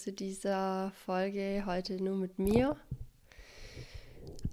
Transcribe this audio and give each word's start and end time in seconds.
zu 0.00 0.12
dieser 0.12 0.92
Folge 1.04 1.64
heute 1.66 2.02
nur 2.02 2.16
mit 2.16 2.38
mir. 2.38 2.74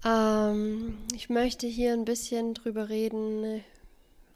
Ähm, 0.04 0.98
ich 1.16 1.30
möchte 1.30 1.68
hier 1.68 1.94
ein 1.94 2.04
bisschen 2.04 2.54
drüber 2.54 2.90
reden, 2.90 3.64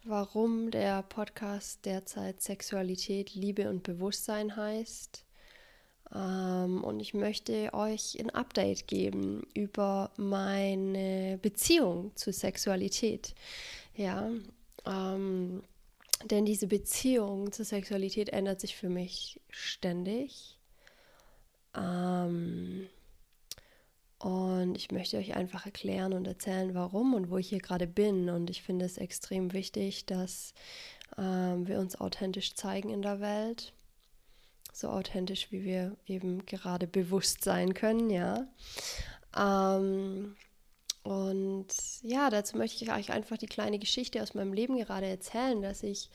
warum 0.04 0.70
der 0.70 1.02
Podcast 1.02 1.84
derzeit 1.84 2.40
Sexualität, 2.40 3.34
Liebe 3.34 3.68
und 3.68 3.82
Bewusstsein 3.82 4.56
heißt. 4.56 5.26
Ähm, 6.14 6.82
und 6.82 7.00
ich 7.00 7.12
möchte 7.12 7.74
euch 7.74 8.18
ein 8.18 8.30
Update 8.30 8.86
geben 8.86 9.46
über 9.52 10.12
meine 10.16 11.38
Beziehung 11.42 12.16
zu 12.16 12.32
Sexualität. 12.32 13.34
Ja, 13.94 14.30
ähm, 14.86 15.62
denn 16.24 16.46
diese 16.46 16.68
Beziehung 16.68 17.52
zur 17.52 17.66
Sexualität 17.66 18.30
ändert 18.30 18.62
sich 18.62 18.76
für 18.76 18.88
mich 18.88 19.38
ständig. 19.50 20.58
Ähm, 21.76 22.88
und 24.18 24.76
ich 24.76 24.92
möchte 24.92 25.16
euch 25.16 25.34
einfach 25.34 25.66
erklären 25.66 26.12
und 26.12 26.26
erzählen, 26.26 26.74
warum 26.74 27.14
und 27.14 27.30
wo 27.30 27.38
ich 27.38 27.48
hier 27.48 27.60
gerade 27.60 27.86
bin. 27.86 28.30
Und 28.30 28.50
ich 28.50 28.62
finde 28.62 28.84
es 28.84 28.98
extrem 28.98 29.52
wichtig, 29.52 30.06
dass 30.06 30.54
ähm, 31.18 31.66
wir 31.66 31.80
uns 31.80 32.00
authentisch 32.00 32.54
zeigen 32.54 32.90
in 32.90 33.02
der 33.02 33.20
Welt. 33.20 33.72
So 34.72 34.88
authentisch, 34.88 35.50
wie 35.50 35.64
wir 35.64 35.96
eben 36.06 36.46
gerade 36.46 36.86
bewusst 36.86 37.44
sein 37.44 37.74
können, 37.74 38.10
ja. 38.10 38.46
Ähm, 39.36 40.36
und 41.02 41.66
ja, 42.02 42.30
dazu 42.30 42.56
möchte 42.56 42.84
ich 42.84 42.92
euch 42.92 43.10
einfach 43.10 43.36
die 43.36 43.46
kleine 43.46 43.78
Geschichte 43.78 44.22
aus 44.22 44.34
meinem 44.34 44.52
Leben 44.52 44.76
gerade 44.78 45.06
erzählen, 45.06 45.60
dass 45.60 45.82
ich 45.82 46.10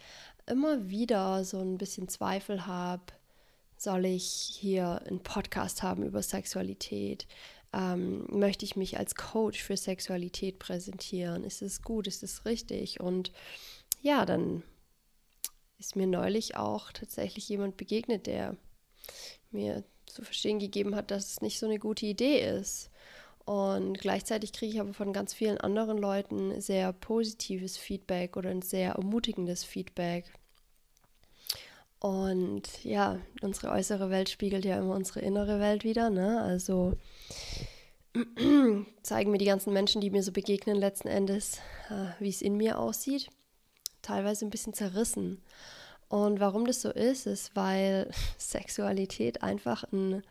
immer 0.46 0.90
wieder 0.90 1.44
so 1.44 1.60
ein 1.60 1.78
bisschen 1.78 2.08
Zweifel 2.08 2.66
habe, 2.66 3.04
soll 3.78 4.06
ich 4.06 4.26
hier 4.60 5.02
einen 5.06 5.22
Podcast 5.22 5.84
haben 5.84 6.04
über 6.04 6.22
Sexualität? 6.22 7.28
Ähm, 7.74 8.26
möchte 8.30 8.66
ich 8.66 8.76
mich 8.76 8.98
als 8.98 9.16
Coach 9.16 9.62
für 9.62 9.78
Sexualität 9.78 10.60
präsentieren? 10.60 11.44
Ist 11.44 11.62
es 11.62 11.82
gut? 11.82 12.08
Ist 12.08 12.24
es 12.24 12.46
richtig? 12.46 13.00
Und 13.00 13.32
ja, 14.02 14.26
dann 14.26 14.64
ist 15.78 15.96
mir 15.96 16.08
neulich 16.08 16.56
auch 16.56 16.92
tatsächlich 16.92 17.48
jemand 17.50 17.78
begegnet, 17.78 18.26
der 18.26 18.56
mir 19.52 19.84
zu 20.06 20.24
verstehen 20.24 20.60
gegeben 20.60 20.96
hat, 20.96 21.12
dass 21.12 21.32
es 21.32 21.42
nicht 21.42 21.60
so 21.60 21.66
eine 21.66 21.80
gute 21.80 22.06
Idee 22.06 22.40
ist. 22.42 22.90
Und 23.46 24.00
gleichzeitig 24.00 24.52
kriege 24.52 24.74
ich 24.74 24.80
aber 24.82 24.94
von 24.94 25.14
ganz 25.14 25.34
vielen 25.34 25.58
anderen 25.58 25.98
Leuten 25.98 26.60
sehr 26.60 26.92
positives 26.92 27.78
Feedback 27.78 28.36
oder 28.36 28.50
ein 28.50 28.62
sehr 28.62 28.94
ermutigendes 28.94 29.64
Feedback. 29.64 30.26
Und 32.00 32.84
ja, 32.84 33.20
unsere 33.42 33.72
äußere 33.72 34.10
Welt 34.10 34.30
spiegelt 34.30 34.66
ja 34.66 34.78
immer 34.78 34.96
unsere 34.96 35.22
innere 35.22 35.60
Welt 35.60 35.84
wieder. 35.84 36.10
Ne? 36.10 36.42
Also 36.42 36.96
zeigen 39.04 39.32
mir 39.32 39.40
die 39.40 39.46
ganzen 39.46 39.74
Menschen, 39.74 40.02
die 40.02 40.12
mir 40.12 40.24
so 40.24 40.32
begegnen, 40.32 40.78
letzten 40.78 41.08
Endes, 41.08 41.60
äh, 41.90 42.10
wie 42.20 42.30
es 42.30 42.42
in 42.42 42.56
mir 42.56 42.78
aussieht. 42.78 43.30
Teilweise 44.02 44.46
ein 44.46 44.52
bisschen 44.52 44.74
zerrissen. 44.74 45.42
Und 46.08 46.40
warum 46.40 46.66
das 46.66 46.82
so 46.82 46.92
ist, 46.92 47.26
ist, 47.26 47.56
weil 47.56 48.12
Sexualität 48.38 49.42
einfach 49.42 49.84
ein 49.92 50.22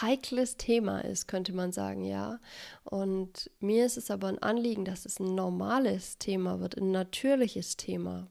heikles 0.00 0.56
Thema 0.56 1.00
ist, 1.04 1.28
könnte 1.28 1.52
man 1.52 1.72
sagen, 1.72 2.04
ja. 2.04 2.40
Und 2.84 3.50
mir 3.60 3.86
ist 3.86 3.96
es 3.96 4.10
aber 4.10 4.28
ein 4.28 4.42
Anliegen, 4.42 4.84
dass 4.84 5.04
es 5.04 5.20
ein 5.20 5.34
normales 5.34 6.18
Thema 6.18 6.58
wird, 6.58 6.76
ein 6.76 6.90
natürliches 6.90 7.76
Thema. 7.76 8.28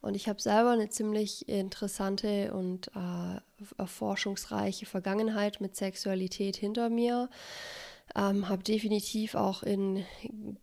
Und 0.00 0.14
ich 0.14 0.28
habe 0.28 0.40
selber 0.40 0.70
eine 0.70 0.88
ziemlich 0.88 1.48
interessante 1.48 2.52
und 2.52 2.88
äh, 2.88 3.40
erforschungsreiche 3.78 4.86
Vergangenheit 4.86 5.60
mit 5.60 5.76
Sexualität 5.76 6.56
hinter 6.56 6.90
mir. 6.90 7.30
Ähm, 8.14 8.48
habe 8.48 8.62
definitiv 8.62 9.34
auch 9.34 9.62
in 9.62 10.04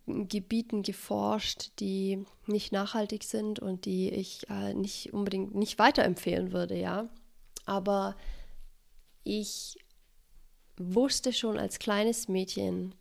Gebieten 0.06 0.82
geforscht, 0.82 1.72
die 1.80 2.24
nicht 2.46 2.70
nachhaltig 2.72 3.24
sind 3.24 3.58
und 3.58 3.84
die 3.84 4.10
ich 4.10 4.48
äh, 4.48 4.74
nicht 4.74 5.12
unbedingt 5.12 5.54
nicht 5.54 5.78
weiterempfehlen 5.78 6.52
würde, 6.52 6.78
ja. 6.78 7.08
Aber 7.66 8.16
ich 9.24 9.76
wusste 10.76 11.32
schon 11.32 11.58
als 11.58 11.78
kleines 11.78 12.28
Mädchen, 12.28 12.94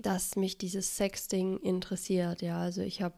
dass 0.00 0.36
mich 0.36 0.58
dieses 0.58 0.96
Sexting 0.96 1.58
interessiert. 1.58 2.42
Ja, 2.42 2.58
also 2.60 2.82
ich 2.82 3.02
habe, 3.02 3.16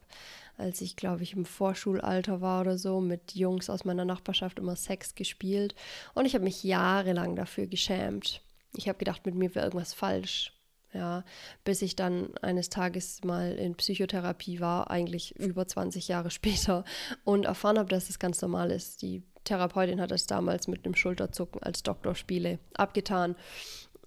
als 0.57 0.81
ich 0.81 0.97
glaube 0.97 1.23
ich 1.23 1.35
im 1.35 1.45
Vorschulalter 1.45 2.41
war 2.41 2.63
oder 2.63 2.79
so, 2.79 3.01
mit 3.01 3.35
Jungs 3.35 3.71
aus 3.71 3.85
meiner 3.85 4.05
Nachbarschaft 4.05 4.59
immer 4.59 4.77
Sex 4.77 5.15
gespielt 5.15 5.75
und 6.15 6.27
ich 6.27 6.35
habe 6.35 6.45
mich 6.45 6.63
jahrelang 6.65 7.37
dafür 7.37 7.67
geschämt. 7.67 8.43
Ich 8.75 8.89
habe 8.89 8.99
gedacht, 8.99 9.27
mit 9.27 9.35
mir 9.35 9.55
wäre 9.55 9.67
irgendwas 9.67 9.95
falsch. 9.95 10.53
Ja, 10.95 11.25
bis 11.65 11.81
ich 11.81 11.97
dann 11.97 12.37
eines 12.43 12.69
Tages 12.69 13.25
mal 13.25 13.53
in 13.53 13.77
Psychotherapie 13.77 14.61
war, 14.61 14.91
eigentlich 14.91 15.35
über 15.37 15.67
20 15.67 16.09
Jahre 16.09 16.31
später, 16.31 16.85
und 17.25 17.47
erfahren 17.47 17.79
habe, 17.79 17.89
dass 17.89 18.11
es 18.11 18.19
ganz 18.19 18.43
normal 18.43 18.71
ist. 18.71 19.01
Die 19.01 19.23
Therapeutin 19.45 20.01
hat 20.01 20.13
es 20.13 20.27
damals 20.27 20.69
mit 20.69 20.85
einem 20.85 20.95
Schulterzucken 20.95 21.63
als 21.63 21.83
Doktorspiele 21.83 22.59
abgetan. 22.75 23.37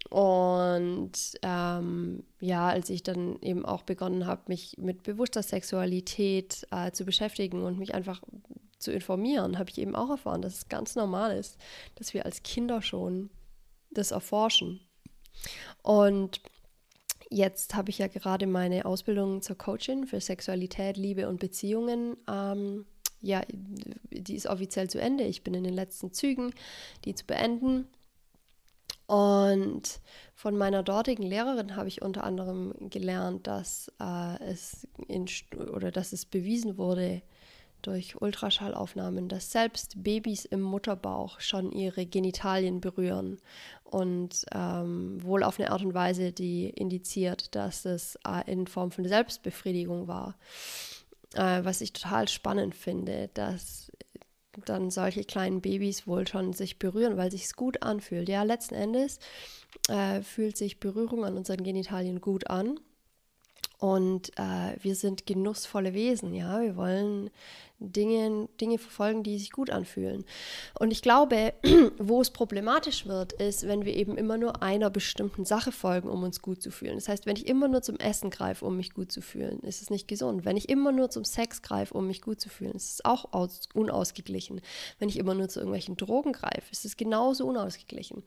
Und 0.09 1.11
ähm, 1.41 2.23
ja, 2.39 2.67
als 2.67 2.89
ich 2.89 3.03
dann 3.03 3.39
eben 3.41 3.65
auch 3.65 3.83
begonnen 3.83 4.27
habe, 4.27 4.43
mich 4.47 4.77
mit 4.77 5.03
bewusster 5.03 5.41
Sexualität 5.41 6.67
äh, 6.71 6.91
zu 6.91 7.05
beschäftigen 7.05 7.63
und 7.63 7.79
mich 7.79 7.95
einfach 7.95 8.21
zu 8.77 8.91
informieren, 8.91 9.57
habe 9.57 9.69
ich 9.69 9.79
eben 9.79 9.95
auch 9.95 10.09
erfahren, 10.09 10.41
dass 10.41 10.53
es 10.53 10.69
ganz 10.69 10.95
normal 10.95 11.37
ist, 11.37 11.57
dass 11.95 12.13
wir 12.13 12.25
als 12.25 12.43
Kinder 12.43 12.81
schon 12.81 13.29
das 13.89 14.11
erforschen. 14.11 14.79
Und 15.81 16.41
jetzt 17.29 17.75
habe 17.75 17.89
ich 17.89 17.97
ja 17.97 18.07
gerade 18.07 18.45
meine 18.45 18.85
Ausbildung 18.85 19.41
zur 19.41 19.57
Coachin 19.57 20.05
für 20.05 20.21
Sexualität, 20.21 20.97
Liebe 20.97 21.27
und 21.27 21.39
Beziehungen 21.39 22.17
ähm, 22.29 22.85
ja, 23.25 23.41
die 23.49 24.35
ist 24.35 24.47
offiziell 24.47 24.89
zu 24.89 25.01
Ende. 25.01 25.23
Ich 25.23 25.43
bin 25.43 25.55
in 25.55 25.63
den 25.63 25.73
letzten 25.73 26.13
Zügen, 26.13 26.53
die 27.05 27.15
zu 27.15 27.25
beenden. 27.25 27.87
Und 29.55 30.01
von 30.33 30.57
meiner 30.57 30.83
dortigen 30.83 31.23
Lehrerin 31.23 31.77
habe 31.77 31.87
ich 31.87 32.01
unter 32.01 32.25
anderem 32.25 32.73
gelernt, 32.89 33.47
dass 33.47 33.89
äh, 34.01 34.43
es 34.43 34.85
in, 35.07 35.27
oder 35.73 35.91
dass 35.91 36.11
es 36.11 36.25
bewiesen 36.25 36.77
wurde 36.77 37.21
durch 37.81 38.19
Ultraschallaufnahmen, 38.19 39.29
dass 39.29 39.51
selbst 39.51 40.03
Babys 40.03 40.43
im 40.43 40.61
Mutterbauch 40.61 41.39
schon 41.39 41.71
ihre 41.71 42.05
Genitalien 42.05 42.81
berühren 42.81 43.37
und 43.85 44.43
ähm, 44.53 45.23
wohl 45.23 45.43
auf 45.43 45.57
eine 45.57 45.71
Art 45.71 45.83
und 45.83 45.93
Weise, 45.93 46.33
die 46.33 46.69
indiziert, 46.69 47.55
dass 47.55 47.85
es 47.85 48.17
äh, 48.27 48.51
in 48.51 48.67
Form 48.67 48.91
von 48.91 49.07
Selbstbefriedigung 49.07 50.07
war. 50.07 50.35
Äh, 51.33 51.63
was 51.63 51.79
ich 51.79 51.93
total 51.93 52.27
spannend 52.27 52.75
finde, 52.75 53.29
dass 53.33 53.91
dann 54.65 54.91
solche 54.91 55.23
kleinen 55.23 55.61
Babys 55.61 56.07
wohl 56.07 56.27
schon 56.27 56.53
sich 56.53 56.79
berühren, 56.79 57.17
weil 57.17 57.31
sich 57.31 57.45
es 57.45 57.55
gut 57.55 57.83
anfühlt. 57.83 58.29
Ja, 58.29 58.43
letzten 58.43 58.75
Endes 58.75 59.19
äh, 59.89 60.21
fühlt 60.21 60.57
sich 60.57 60.79
Berührung 60.79 61.25
an 61.25 61.37
unseren 61.37 61.63
Genitalien 61.63 62.21
gut 62.21 62.47
an. 62.47 62.79
Und 63.85 64.31
äh, 64.39 64.75
wir 64.81 64.95
sind 64.95 65.27
genussvolle 65.27 65.93
Wesen, 65.93 66.33
ja. 66.33 66.59
Wir 66.59 66.75
wollen 66.75 67.29
Dinge, 67.77 68.49
Dinge 68.59 68.79
verfolgen, 68.79 69.21
die 69.21 69.37
sich 69.37 69.51
gut 69.51 69.69
anfühlen. 69.69 70.25
Und 70.79 70.89
ich 70.89 71.03
glaube, 71.03 71.53
wo 71.99 72.19
es 72.19 72.31
problematisch 72.31 73.05
wird, 73.05 73.33
ist, 73.33 73.67
wenn 73.67 73.85
wir 73.85 73.93
eben 73.93 74.17
immer 74.17 74.39
nur 74.39 74.63
einer 74.63 74.89
bestimmten 74.89 75.45
Sache 75.45 75.71
folgen, 75.71 76.09
um 76.09 76.23
uns 76.23 76.41
gut 76.41 76.63
zu 76.63 76.71
fühlen. 76.71 76.95
Das 76.95 77.07
heißt, 77.07 77.27
wenn 77.27 77.35
ich 77.35 77.45
immer 77.45 77.67
nur 77.67 77.83
zum 77.83 77.97
Essen 77.97 78.31
greife, 78.31 78.65
um 78.65 78.75
mich 78.75 78.95
gut 78.95 79.11
zu 79.11 79.21
fühlen, 79.21 79.59
ist 79.59 79.83
es 79.83 79.91
nicht 79.91 80.07
gesund. 80.07 80.45
Wenn 80.45 80.57
ich 80.57 80.67
immer 80.67 80.91
nur 80.91 81.11
zum 81.11 81.23
Sex 81.23 81.61
greife, 81.61 81.93
um 81.93 82.07
mich 82.07 82.23
gut 82.23 82.41
zu 82.41 82.49
fühlen, 82.49 82.73
ist 82.73 82.91
es 82.91 83.05
auch 83.05 83.33
aus, 83.33 83.69
unausgeglichen. 83.75 84.61
Wenn 84.97 85.09
ich 85.09 85.19
immer 85.19 85.35
nur 85.35 85.47
zu 85.47 85.59
irgendwelchen 85.59 85.95
Drogen 85.95 86.33
greife, 86.33 86.71
ist 86.71 86.85
es 86.85 86.97
genauso 86.97 87.45
unausgeglichen. 87.45 88.23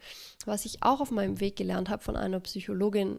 Was 0.47 0.67
ich 0.67 0.85
auch 0.85 1.01
auf 1.01 1.11
meinem 1.11 1.41
Weg 1.41 1.57
gelernt 1.57 1.89
habe 1.89 2.05
von 2.05 2.15
einer 2.15 2.39
Psychologin 2.39 3.19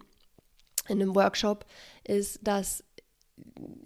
in 0.90 1.02
einem 1.02 1.16
Workshop, 1.16 1.66
ist, 2.04 2.40
dass 2.42 2.84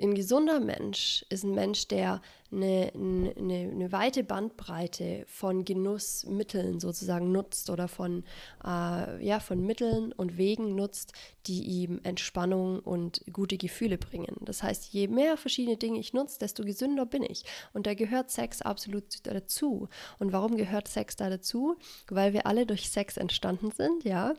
ein 0.02 0.16
gesunder 0.16 0.60
Mensch 0.60 1.26
ist 1.30 1.44
ein 1.44 1.54
Mensch, 1.54 1.88
der 1.88 2.22
eine, 2.54 2.92
eine, 2.96 3.72
eine 3.72 3.92
weite 3.92 4.24
Bandbreite 4.24 5.26
von 5.28 5.66
Genussmitteln 5.66 6.80
sozusagen 6.80 7.32
nutzt 7.32 7.70
oder 7.70 7.88
von, 7.88 8.24
äh, 8.64 9.26
ja, 9.26 9.40
von 9.40 9.66
Mitteln 9.66 10.14
und 10.14 10.38
Wegen 10.38 10.76
nutzt, 10.76 11.14
die 11.48 11.64
ihm 11.64 12.00
Entspannung 12.04 12.80
und 12.80 13.22
gute 13.32 13.58
Gefühle 13.58 13.98
bringen. 13.98 14.38
Das 14.42 14.64
heißt, 14.64 14.94
je 14.94 15.08
mehr 15.08 15.38
verschiedene 15.38 15.78
Dinge 15.78 16.00
ich 16.00 16.14
nutze, 16.14 16.40
desto 16.40 16.64
gesünder 16.64 17.06
bin 17.06 17.24
ich. 17.24 17.44
Und 17.74 17.88
da 17.88 17.94
gehört 17.94 18.32
Sex 18.32 18.62
absolut 18.62 19.06
dazu. 19.24 19.90
Und 20.20 20.32
warum 20.32 20.56
gehört 20.56 20.88
Sex 20.88 21.16
da 21.16 21.30
dazu? 21.30 21.76
Weil 22.08 22.34
wir 22.34 22.48
alle 22.48 22.66
durch 22.66 22.90
Sex 22.90 23.18
entstanden 23.18 23.72
sind, 23.72 24.04
ja. 24.04 24.34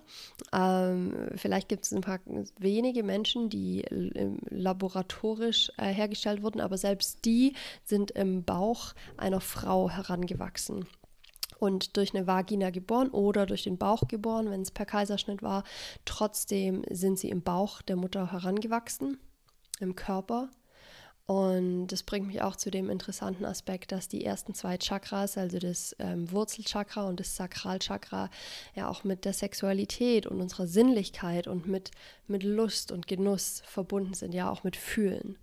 Ähm, 0.53 1.31
vielleicht 1.37 1.69
gibt 1.69 1.85
es 1.85 1.93
ein 1.93 2.01
paar 2.01 2.21
wenige 2.59 3.03
Menschen, 3.03 3.51
die 3.51 3.85
laboratorisch 4.51 5.71
äh, 5.77 5.93
hergestellt 5.93 6.43
wurden, 6.43 6.61
aber 6.61 6.79
selbst 6.79 7.25
die 7.25 7.55
sind 7.85 8.04
sind 8.05 8.11
im 8.19 8.45
Bauch 8.45 8.93
einer 9.17 9.41
Frau 9.41 9.89
herangewachsen. 9.89 10.87
und 11.61 11.97
durch 11.97 12.15
eine 12.15 12.27
Vagina 12.27 12.71
geboren 12.71 13.09
oder 13.09 13.47
durch 13.47 13.63
den 13.63 13.79
Bauch 13.79 14.07
geboren, 14.09 14.51
wenn 14.51 14.61
es 14.61 14.71
per 14.71 14.85
Kaiserschnitt 14.85 15.43
war. 15.43 15.63
Trotzdem 16.05 16.85
sind 16.91 17.19
sie 17.19 17.31
im 17.31 17.43
Bauch 17.43 17.81
der 17.81 17.97
Mutter 17.97 18.33
herangewachsen, 18.33 19.19
im 19.81 19.95
Körper. 19.95 20.51
Und 21.27 21.87
das 21.87 22.03
bringt 22.03 22.27
mich 22.27 22.43
auch 22.43 22.57
zu 22.57 22.71
dem 22.71 22.91
interessanten 22.91 23.47
Aspekt, 23.47 23.93
dass 23.93 24.09
die 24.09 24.27
ersten 24.27 24.53
zwei 24.53 24.77
Chakras, 24.77 25.39
also 25.39 25.59
das 25.59 25.97
ähm, 26.01 26.31
Wurzelchakra 26.31 27.09
und 27.09 27.19
das 27.19 27.35
Sakralchakra, 27.37 28.29
ja 28.75 28.89
auch 28.91 29.05
mit 29.05 29.25
der 29.25 29.33
Sexualität 29.33 30.27
und 30.27 30.43
unserer 30.43 30.67
Sinnlichkeit 30.67 31.47
und 31.47 31.67
mit, 31.67 31.93
mit 32.27 32.43
Lust 32.43 32.93
und 32.93 33.07
Genuss 33.07 33.63
verbunden 33.65 34.13
sind, 34.13 34.35
ja 34.35 34.51
auch 34.51 34.65
mit 34.65 34.77
Fühlen. 34.77 35.39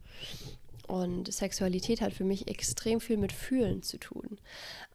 Und 0.91 1.31
Sexualität 1.31 2.01
hat 2.01 2.11
für 2.11 2.25
mich 2.25 2.49
extrem 2.49 2.99
viel 2.99 3.15
mit 3.15 3.31
Fühlen 3.31 3.81
zu 3.81 3.97
tun. 3.97 4.41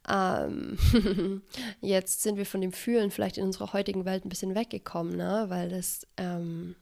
Ähm, 0.07 0.77
jetzt 1.81 2.23
sind 2.23 2.37
wir 2.37 2.45
von 2.45 2.61
dem 2.61 2.75
Fühlen 2.75 3.11
vielleicht 3.11 3.39
in 3.39 3.45
unserer 3.45 3.73
heutigen 3.73 4.05
Welt 4.05 4.23
ein 4.23 4.29
bisschen 4.29 4.55
weggekommen, 4.55 5.17
ne? 5.17 5.47
weil 5.49 5.71
das, 5.71 6.07
ähm, 6.19 6.77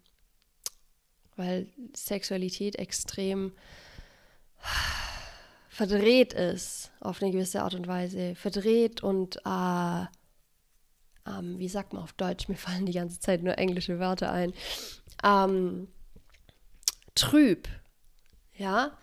weil 1.36 1.68
Sexualität 1.94 2.74
extrem 2.74 3.52
verdreht 5.68 6.32
ist 6.32 6.90
auf 6.98 7.22
eine 7.22 7.30
gewisse 7.30 7.62
Art 7.62 7.76
und 7.76 7.86
Weise. 7.86 8.34
Verdreht 8.34 9.04
und 9.04 9.36
äh, 9.46 10.06
ähm, 11.24 11.60
wie 11.60 11.68
sagt 11.68 11.92
man 11.92 12.02
auf 12.02 12.14
Deutsch? 12.14 12.48
Mir 12.48 12.56
fallen 12.56 12.84
die 12.84 12.92
ganze 12.92 13.20
Zeit 13.20 13.44
nur 13.44 13.58
englische 13.58 14.00
Wörter 14.00 14.32
ein. 14.32 14.52
Ähm, 15.22 15.86
trüb 17.14 17.68
ja, 18.56 18.96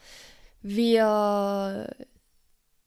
wir 0.62 1.90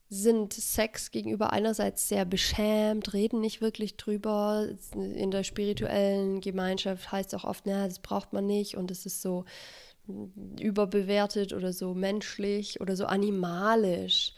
sind 0.09 0.53
Sex 0.53 1.11
gegenüber 1.11 1.51
einerseits 1.51 2.07
sehr 2.07 2.25
beschämt, 2.25 3.13
reden 3.13 3.41
nicht 3.41 3.61
wirklich 3.61 3.97
drüber. 3.97 4.67
In 4.93 5.31
der 5.31 5.43
spirituellen 5.43 6.41
Gemeinschaft 6.41 7.11
heißt 7.11 7.33
es 7.33 7.39
auch 7.39 7.43
oft, 7.43 7.65
naja, 7.65 7.87
das 7.87 7.99
braucht 7.99 8.31
man 8.31 8.45
nicht 8.45 8.77
und 8.77 8.91
es 8.91 9.05
ist 9.05 9.21
so 9.21 9.45
überbewertet 10.59 11.53
oder 11.53 11.73
so 11.73 11.93
menschlich 11.93 12.79
oder 12.81 12.95
so 12.95 13.05
animalisch. 13.05 14.33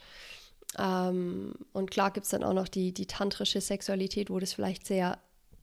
Ähm, 0.78 1.54
und 1.72 1.90
klar 1.90 2.10
gibt 2.10 2.24
es 2.24 2.30
dann 2.30 2.44
auch 2.44 2.54
noch 2.54 2.68
die, 2.68 2.92
die 2.92 3.06
tantrische 3.06 3.60
Sexualität, 3.60 4.30
wo 4.30 4.38
das 4.38 4.54
vielleicht 4.54 4.86
sehr 4.86 5.18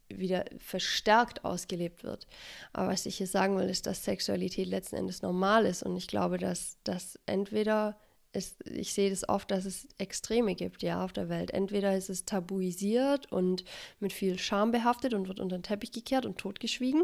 wieder 0.10 0.46
verstärkt 0.58 1.44
ausgelebt 1.46 2.04
wird. 2.04 2.28
Aber 2.74 2.90
was 2.90 3.06
ich 3.06 3.18
hier 3.18 3.28
sagen 3.28 3.58
will, 3.58 3.70
ist, 3.70 3.88
dass 3.88 4.04
Sexualität 4.04 4.68
letzten 4.68 4.98
Endes 4.98 5.22
normal 5.22 5.66
ist. 5.66 5.84
Und 5.84 5.96
ich 5.98 6.08
glaube, 6.08 6.38
dass 6.38 6.78
das 6.84 7.20
entweder 7.26 7.98
ist, 8.36 8.58
ich 8.70 8.94
sehe 8.94 9.10
das 9.10 9.28
oft, 9.28 9.50
dass 9.50 9.66
es 9.66 9.88
Extreme 9.98 10.56
gibt, 10.56 10.84
ja, 10.84 11.04
auf 11.04 11.14
der 11.14 11.30
Welt. 11.30 11.52
Entweder 11.52 11.96
ist 11.96 12.10
es 12.10 12.26
tabuisiert 12.26 13.32
und 13.32 13.64
mit 14.00 14.14
viel 14.14 14.38
Scham 14.38 14.72
behaftet 14.72 15.14
und 15.14 15.28
wird 15.28 15.40
unter 15.40 15.58
den 15.58 15.64
Teppich 15.64 15.92
gekehrt 15.92 16.26
und 16.26 16.38
totgeschwiegen. 16.38 17.04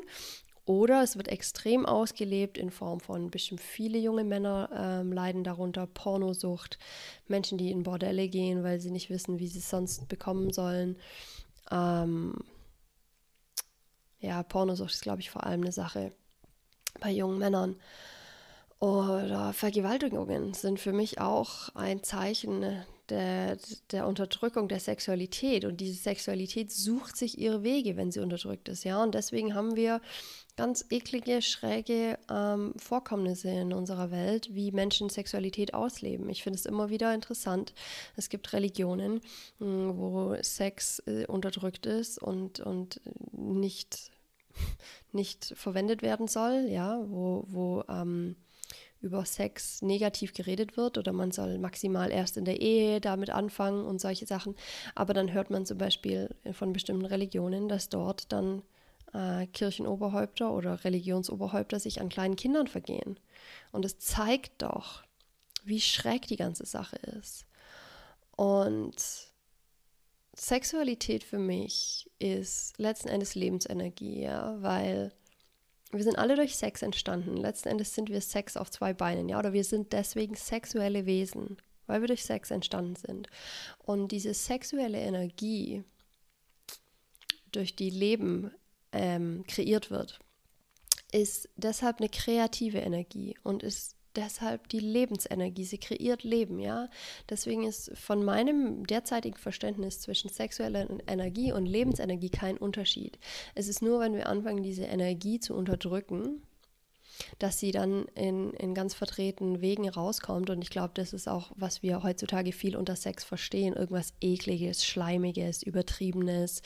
Oder 0.65 1.01
es 1.01 1.18
wird 1.18 1.27
extrem 1.27 1.86
ausgelebt 1.86 2.57
in 2.57 2.69
Form 2.69 3.00
von 3.00 3.31
bestimmt 3.31 3.62
viele 3.62 3.98
junge 3.98 4.24
Männer 4.24 4.69
ähm, 5.01 5.12
leiden 5.12 5.44
darunter, 5.44 5.88
Pornosucht, 5.88 6.77
Menschen, 7.27 7.57
die 7.57 7.71
in 7.71 7.83
Bordelle 7.83 8.27
gehen, 8.27 8.63
weil 8.63 8.80
sie 8.80 8.92
nicht 8.92 9.09
wissen, 9.09 9.39
wie 9.39 9.48
sie 9.48 9.59
es 9.59 9.69
sonst 9.69 10.07
bekommen 10.07 10.53
sollen. 10.53 10.98
Ähm, 11.71 12.36
ja, 14.22 14.42
Pornosucht 14.44 14.94
ist, 14.94 15.02
glaube 15.02 15.20
ich, 15.20 15.30
vor 15.30 15.44
allem 15.44 15.62
eine 15.62 15.72
Sache 15.72 16.14
bei 17.00 17.12
jungen 17.12 17.40
Männern. 17.40 17.76
Oder 18.80 19.54
Vergewaltigungen 19.54 20.54
sind 20.54 20.80
für 20.80 20.94
mich 20.94 21.20
auch 21.20 21.70
ein 21.76 22.04
Zeichen 22.04 22.84
der, 23.12 23.58
der 23.92 24.08
Unterdrückung 24.08 24.68
der 24.68 24.80
Sexualität. 24.80 25.66
Und 25.66 25.81
diese 25.81 26.02
Sexualität 26.02 26.72
sucht 26.72 27.16
sich 27.16 27.38
ihre 27.38 27.62
Wege, 27.62 27.98
wenn 27.98 28.12
sie 28.12 28.22
unterdrückt 28.22 28.69
ist. 28.69 28.84
Ja, 28.84 29.04
und 29.04 29.13
deswegen 29.13 29.54
haben 29.54 29.75
wir 29.75 30.02
ganz 30.58 30.86
eklige, 30.90 31.42
schräge 31.42 32.18
ähm, 32.30 32.74
Vorkommnisse 32.78 33.50
in 33.50 33.74
unserer 33.74 34.12
Welt, 34.12 34.54
wie 34.54 34.72
Menschen 34.72 35.10
Sexualität 35.10 35.74
ausleben. 35.74 36.30
Ich 36.30 36.42
finde 36.42 36.58
es 36.58 36.66
immer 36.66 36.90
wieder 36.90 37.13
interessant. 37.13 37.74
Es 38.16 38.30
gibt 38.30 38.52
Religionen, 38.54 39.22
mh, 39.60 39.68
hm, 39.68 39.98
wo 39.98 40.36
Sex 40.42 41.04
äh, 41.06 41.25
unterdrückt 41.28 41.86
ist 41.86 42.22
und, 42.22 42.60
und 42.60 43.02
nicht 43.31 44.12
nicht 45.12 45.54
verwendet 45.56 46.02
werden 46.02 46.28
soll, 46.28 46.68
ja, 46.69 47.00
wo, 47.08 47.46
wo 47.48 47.84
ähm, 47.88 48.36
über 49.01 49.25
Sex 49.25 49.81
negativ 49.81 50.33
geredet 50.33 50.77
wird 50.77 50.98
oder 50.98 51.12
man 51.12 51.31
soll 51.31 51.57
maximal 51.57 52.12
erst 52.12 52.38
in 52.38 52.45
der 52.45 52.62
Ehe 52.62 53.01
damit 53.01 53.30
anfangen 53.30 53.86
und 53.86 54.00
solche 54.00 54.25
Sachen. 54.25 54.56
Aber 54.95 55.13
dann 55.13 55.33
hört 55.33 55.50
man 55.50 55.65
zum 55.65 55.77
Beispiel 55.77 56.30
von 56.53 56.74
bestimmten 56.74 57.06
Religionen, 57.06 57.68
dass 57.68 57.89
dort 57.89 58.31
dann 58.31 58.62
äh, 59.13 59.48
Kirchenoberhäupter 59.48 60.51
oder 60.51 60.83
Religionsoberhäupter 60.83 61.80
sich 61.80 62.00
an 62.01 62.09
kleinen 62.09 62.36
Kindern 62.36 62.68
vergehen. 62.68 63.19
Und 63.71 63.86
es 63.86 63.98
zeigt 64.00 64.62
doch, 64.62 65.03
wie 65.63 65.81
schräg 65.81 66.27
die 66.27 66.38
ganze 66.38 66.65
Sache 66.65 66.98
ist. 67.19 67.45
Und 68.36 68.95
Sexualität 70.33 71.24
für 71.24 71.39
mich 71.39 72.09
ist 72.19 72.77
letzten 72.77 73.09
Endes 73.09 73.36
Lebensenergie, 73.36 74.21
ja, 74.21 74.62
weil 74.62 75.12
wir 75.92 76.04
sind 76.04 76.18
alle 76.18 76.36
durch 76.36 76.56
Sex 76.56 76.82
entstanden. 76.82 77.38
Letzten 77.38 77.70
Endes 77.70 77.94
sind 77.94 78.10
wir 78.10 78.22
Sex 78.22 78.58
auf 78.58 78.70
zwei 78.70 78.94
Beinen, 78.94 79.30
ja, 79.30 79.40
oder 79.40 79.54
wir 79.54 79.64
sind 79.64 79.94
deswegen 79.94 80.36
sexuelle 80.36 81.06
Wesen, 81.06 81.58
weil 81.88 82.02
wir 82.02 82.08
durch 82.08 82.24
Sex 82.24 82.52
entstanden 82.52 82.96
sind. 82.96 83.28
Und 83.80 84.12
diese 84.12 84.34
sexuelle 84.34 85.00
Energie, 85.00 85.84
durch 87.51 87.75
die 87.75 87.89
Leben 87.89 88.51
ähm, 88.92 89.44
kreiert 89.48 89.92
wird, 89.92 90.20
ist 91.12 91.50
deshalb 91.56 92.00
eine 92.00 92.10
kreative 92.10 92.80
Energie 92.80 93.38
und 93.44 93.63
ist 93.63 93.96
deshalb 94.15 94.70
die 94.70 94.80
Lebensenergie. 94.80 95.65
Sie 95.65 95.77
kreiert 95.77 96.24
Leben, 96.24 96.60
ja. 96.60 96.89
Deswegen 97.30 97.63
ist 97.63 97.91
von 97.98 98.24
meinem 98.24 98.86
derzeitigen 98.86 99.38
Verständnis 99.38 100.01
zwischen 100.01 100.30
sexueller 100.30 100.88
Energie 101.08 101.51
und 101.51 101.65
Lebensenergie 101.65 102.30
kein 102.30 102.58
Unterschied. 102.58 103.20
Es 103.56 103.68
ist 103.68 103.82
nur, 103.82 104.00
wenn 104.00 104.13
wir 104.13 104.27
anfangen, 104.27 104.63
diese 104.63 104.86
Energie 104.86 105.39
zu 105.39 105.56
unterdrücken, 105.56 106.41
dass 107.39 107.60
sie 107.60 107.72
dann 107.72 108.06
in, 108.15 108.51
in 108.53 108.74
ganz 108.74 108.94
verdrehten 108.94 109.62
Wegen 109.62 109.88
rauskommt. 109.89 110.50
Und 110.50 110.62
ich 110.62 110.70
glaube, 110.70 110.91
das 110.94 111.13
ist 111.13 111.27
auch, 111.27 111.51
was 111.56 111.84
wir 111.84 112.03
heutzutage 112.03 112.51
viel 112.51 112.75
unter 112.75 112.96
Sex 112.96 113.24
verstehen. 113.24 113.74
Irgendwas 113.75 114.13
Ekliges, 114.22 114.86
Schleimiges, 114.86 115.63
Übertriebenes, 115.63 116.62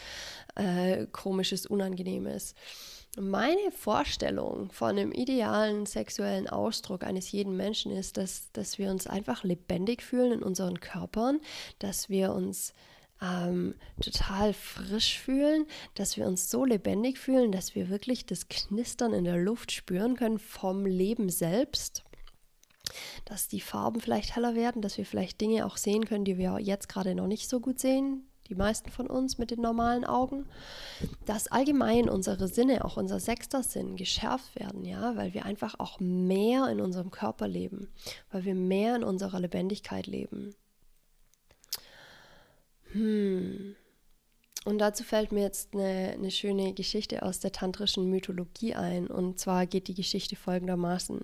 äh, 0.55 1.07
Komisches, 1.07 1.65
Unangenehmes. 1.65 2.55
Meine 3.17 3.71
Vorstellung 3.71 4.71
von 4.71 4.89
einem 4.89 5.13
idealen 5.13 5.85
sexuellen 5.85 6.49
Ausdruck 6.49 7.05
eines 7.05 7.31
jeden 7.31 7.55
Menschen 7.55 7.93
ist, 7.93 8.17
dass, 8.17 8.51
dass 8.51 8.77
wir 8.77 8.91
uns 8.91 9.07
einfach 9.07 9.45
lebendig 9.45 10.03
fühlen 10.03 10.33
in 10.33 10.43
unseren 10.43 10.81
Körpern, 10.81 11.39
dass 11.79 12.09
wir 12.09 12.33
uns 12.33 12.73
ähm, 13.21 13.75
total 14.01 14.53
frisch 14.53 15.17
fühlen, 15.17 15.65
dass 15.93 16.17
wir 16.17 16.27
uns 16.27 16.49
so 16.49 16.65
lebendig 16.65 17.17
fühlen, 17.17 17.53
dass 17.53 17.73
wir 17.73 17.89
wirklich 17.89 18.25
das 18.25 18.49
Knistern 18.49 19.13
in 19.13 19.23
der 19.23 19.37
Luft 19.37 19.71
spüren 19.71 20.17
können 20.17 20.39
vom 20.39 20.85
Leben 20.85 21.29
selbst. 21.29 22.03
Dass 23.23 23.47
die 23.47 23.61
Farben 23.61 24.01
vielleicht 24.01 24.35
heller 24.35 24.55
werden, 24.55 24.81
dass 24.81 24.97
wir 24.97 25.05
vielleicht 25.05 25.39
Dinge 25.39 25.65
auch 25.65 25.77
sehen 25.77 26.05
können, 26.05 26.25
die 26.25 26.37
wir 26.37 26.59
jetzt 26.59 26.89
gerade 26.89 27.15
noch 27.15 27.27
nicht 27.27 27.49
so 27.49 27.61
gut 27.61 27.79
sehen, 27.79 28.27
die 28.49 28.55
meisten 28.55 28.91
von 28.91 29.07
uns 29.07 29.37
mit 29.37 29.51
den 29.51 29.61
normalen 29.61 30.05
Augen, 30.05 30.45
dass 31.25 31.47
allgemein 31.47 32.09
unsere 32.09 32.47
Sinne, 32.47 32.85
auch 32.85 32.97
unser 32.97 33.19
sechster 33.19 33.63
Sinn, 33.63 33.95
geschärft 33.95 34.55
werden, 34.55 34.85
ja, 34.85 35.15
weil 35.15 35.33
wir 35.33 35.45
einfach 35.45 35.79
auch 35.79 35.99
mehr 35.99 36.67
in 36.69 36.81
unserem 36.81 37.11
Körper 37.11 37.47
leben, 37.47 37.89
weil 38.31 38.45
wir 38.45 38.55
mehr 38.55 38.95
in 38.95 39.03
unserer 39.03 39.39
Lebendigkeit 39.39 40.07
leben. 40.07 40.55
Hm. 42.91 43.75
Und 44.65 44.79
dazu 44.79 45.03
fällt 45.03 45.31
mir 45.31 45.43
jetzt 45.43 45.75
eine, 45.75 46.13
eine 46.13 46.31
schöne 46.31 46.73
Geschichte 46.73 47.21
aus 47.21 47.39
der 47.39 47.51
tantrischen 47.51 48.09
Mythologie 48.09 48.73
ein. 48.73 49.05
Und 49.05 49.39
zwar 49.39 49.67
geht 49.67 49.87
die 49.87 49.93
Geschichte 49.93 50.35
folgendermaßen. 50.35 51.21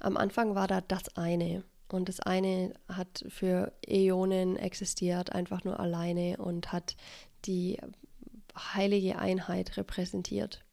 Am 0.00 0.18
Anfang 0.18 0.54
war 0.54 0.68
da 0.68 0.82
das 0.82 1.16
eine. 1.16 1.64
Und 1.88 2.08
das 2.08 2.20
eine 2.20 2.74
hat 2.88 3.24
für 3.28 3.72
Äonen 3.86 4.56
existiert, 4.56 5.32
einfach 5.32 5.64
nur 5.64 5.78
alleine 5.78 6.38
und 6.38 6.72
hat 6.72 6.96
die 7.44 7.78
heilige 8.56 9.18
Einheit 9.18 9.76
repräsentiert. 9.76 10.64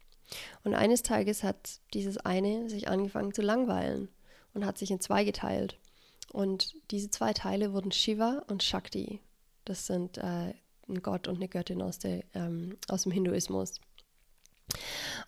Und 0.63 0.73
eines 0.73 1.03
Tages 1.03 1.43
hat 1.43 1.79
dieses 1.93 2.17
eine 2.17 2.69
sich 2.69 2.87
angefangen 2.87 3.33
zu 3.33 3.41
langweilen 3.41 4.09
und 4.53 4.65
hat 4.65 4.77
sich 4.77 4.91
in 4.91 4.99
zwei 4.99 5.23
geteilt. 5.23 5.77
Und 6.31 6.75
diese 6.91 7.09
zwei 7.09 7.33
Teile 7.33 7.73
wurden 7.73 7.91
Shiva 7.91 8.43
und 8.47 8.63
Shakti. 8.63 9.19
Das 9.65 9.87
sind 9.87 10.17
äh, 10.17 10.53
ein 10.87 11.01
Gott 11.01 11.27
und 11.27 11.35
eine 11.37 11.49
Göttin 11.49 11.81
aus, 11.81 11.99
der, 11.99 12.23
ähm, 12.33 12.77
aus 12.87 13.03
dem 13.03 13.11
Hinduismus. 13.11 13.81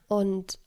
Und 0.07 0.59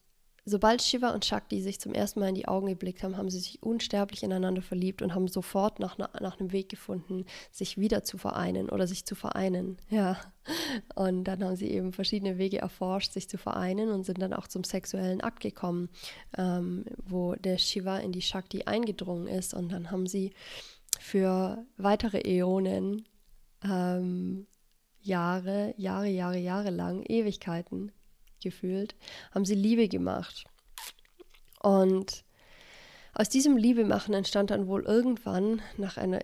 sobald 0.47 0.81
Shiva 0.81 1.11
und 1.11 1.25
Shakti 1.25 1.61
sich 1.61 1.81
zum 1.81 1.93
ersten 1.93 2.21
Mal 2.21 2.29
in 2.29 2.37
die 2.37 2.49
Augen 2.49 2.69
geblickt 2.69 3.03
haben, 3.03 3.17
haben 3.17 3.29
sie 3.29 3.41
sich 3.41 3.63
unsterblich 3.63 4.23
ineinander 4.23 4.63
verliebt 4.63 5.03
und 5.03 5.15
haben 5.15 5.27
sofort 5.27 5.81
nach, 5.81 5.99
nach 5.99 6.39
einem 6.39 6.53
Weg 6.53 6.69
gefunden, 6.69 7.27
sich 7.51 7.79
wieder 7.79 8.05
zu 8.05 8.17
vereinen 8.17 8.71
oder 8.71 8.87
sich 8.87 9.05
zu 9.05 9.17
vereinen. 9.17 9.77
Ja. 9.91 10.17
Und 10.95 11.25
dann 11.25 11.43
haben 11.43 11.57
sie 11.57 11.69
eben 11.69 11.93
verschiedene 11.93 12.39
Wege 12.39 12.59
erforscht, 12.59 13.13
sich 13.13 13.29
zu 13.29 13.37
vereinen 13.37 13.91
und 13.91 14.05
sind 14.05 14.23
dann 14.23 14.33
auch 14.33 14.47
zum 14.47 14.63
sexuellen 14.63 15.21
Akt 15.21 15.41
gekommen, 15.41 15.89
ähm, 16.39 16.85
wo 17.05 17.35
der 17.35 17.59
Shiva 17.59 17.99
in 17.99 18.13
die 18.13 18.23
Shakti 18.23 18.63
eingedrungen 18.63 19.27
ist. 19.27 19.53
Und 19.53 19.73
dann 19.73 19.91
haben 19.91 20.07
sie 20.07 20.33
für 21.01 21.65
weitere 21.77 22.21
Äonen 22.21 23.05
ähm, 23.65 24.47
Jahre, 25.01 25.75
Jahre, 25.77 26.09
Jahre, 26.09 26.39
Jahre 26.39 26.71
lang, 26.71 27.03
Ewigkeiten 27.03 27.93
gefühlt, 28.47 28.95
haben 29.33 29.45
sie 29.45 29.57
Liebe 29.57 29.89
gemacht. 29.89 30.45
Und 31.61 32.25
aus 33.19 33.31
diesem 33.31 33.57
Liebemachen 33.57 34.13
entstand 34.13 34.51
dann 34.51 34.67
wohl 34.69 34.85
irgendwann 34.85 35.63
nach 35.79 35.97
einer 35.97 36.21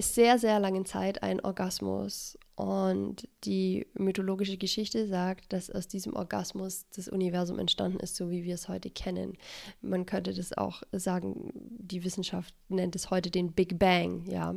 sehr, 0.00 0.38
sehr 0.38 0.58
langen 0.58 0.86
Zeit 0.86 1.22
ein 1.22 1.40
Orgasmus. 1.40 2.38
Und 2.54 3.28
die 3.44 3.86
mythologische 3.92 4.56
Geschichte 4.56 5.06
sagt, 5.06 5.52
dass 5.52 5.70
aus 5.70 5.88
diesem 5.88 6.16
Orgasmus 6.16 6.86
das 6.96 7.08
Universum 7.08 7.58
entstanden 7.58 8.00
ist, 8.00 8.16
so 8.16 8.30
wie 8.30 8.44
wir 8.44 8.54
es 8.54 8.66
heute 8.66 8.88
kennen. 8.88 9.36
Man 9.82 10.06
könnte 10.06 10.32
das 10.32 10.56
auch 10.56 10.82
sagen, 10.90 11.52
die 11.54 12.02
Wissenschaft 12.02 12.54
nennt 12.68 12.96
es 12.96 13.10
heute 13.10 13.30
den 13.30 13.52
Big 13.52 13.78
Bang, 13.78 14.24
ja. 14.26 14.54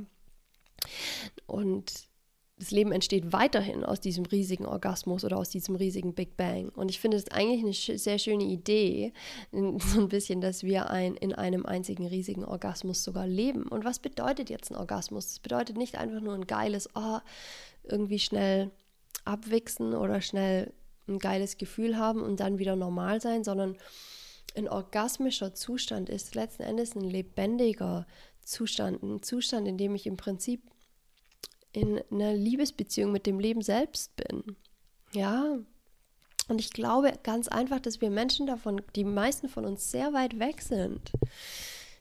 Und 1.46 2.09
das 2.60 2.72
Leben 2.72 2.92
entsteht 2.92 3.32
weiterhin 3.32 3.86
aus 3.86 4.02
diesem 4.02 4.26
riesigen 4.26 4.66
Orgasmus 4.66 5.24
oder 5.24 5.38
aus 5.38 5.50
diesem 5.50 5.76
riesigen 5.76 6.14
Big 6.14 6.36
Bang. 6.36 6.70
Und 6.70 6.92
ich 6.92 7.00
finde 7.00 7.16
es 7.16 7.30
eigentlich 7.32 7.90
eine 7.90 7.98
sehr 7.98 8.20
schöne 8.20 8.44
Idee, 8.44 9.14
so 9.52 10.02
ein 10.02 10.10
bisschen, 10.10 10.42
dass 10.42 10.64
wir 10.64 10.90
ein, 10.90 11.16
in 11.16 11.34
einem 11.34 11.66
einzigen 11.66 12.06
riesigen 12.06 12.44
Orgasmus 12.44 13.04
sogar 13.04 13.26
leben. 13.26 13.64
Und 13.64 13.86
was 13.86 14.00
bedeutet 14.00 14.50
jetzt 14.50 14.72
ein 14.72 14.76
Orgasmus? 14.76 15.28
Das 15.28 15.40
bedeutet 15.40 15.78
nicht 15.78 15.98
einfach 15.98 16.20
nur 16.20 16.34
ein 16.34 16.48
geiles, 16.48 16.90
oh, 16.96 17.20
irgendwie 17.84 18.20
schnell 18.20 18.72
abwichsen 19.24 19.96
oder 19.96 20.22
schnell 20.22 20.74
ein 21.08 21.20
geiles 21.20 21.58
Gefühl 21.58 21.98
haben 21.98 22.22
und 22.22 22.42
dann 22.42 22.60
wieder 22.60 22.76
normal 22.76 23.22
sein, 23.22 23.46
sondern 23.46 23.78
ein 24.56 24.68
orgasmischer 24.68 25.54
Zustand 25.54 26.10
ist 26.10 26.36
letzten 26.36 26.64
Endes 26.64 26.96
ein 26.96 27.02
lebendiger 27.02 28.06
Zustand, 28.44 29.02
ein 29.02 29.22
Zustand, 29.22 29.68
in 29.68 29.78
dem 29.78 29.96
ich 29.96 30.06
im 30.08 30.18
Prinzip 30.18 30.62
in 31.72 32.02
einer 32.12 32.34
Liebesbeziehung 32.34 33.12
mit 33.12 33.26
dem 33.26 33.40
Leben 33.40 33.62
selbst 33.62 34.16
bin. 34.16 34.56
Ja. 35.12 35.58
Und 36.48 36.60
ich 36.60 36.72
glaube 36.72 37.14
ganz 37.22 37.48
einfach, 37.48 37.80
dass 37.80 38.02
wir 38.02 38.10
Menschen 38.10 38.48
davon, 38.48 38.82
die 38.96 39.04
meisten 39.04 39.50
von 39.50 39.66
uns 39.66 39.92
sehr 39.92 40.14
weit 40.14 40.40
weg 40.40 40.62
sind, 40.62 41.12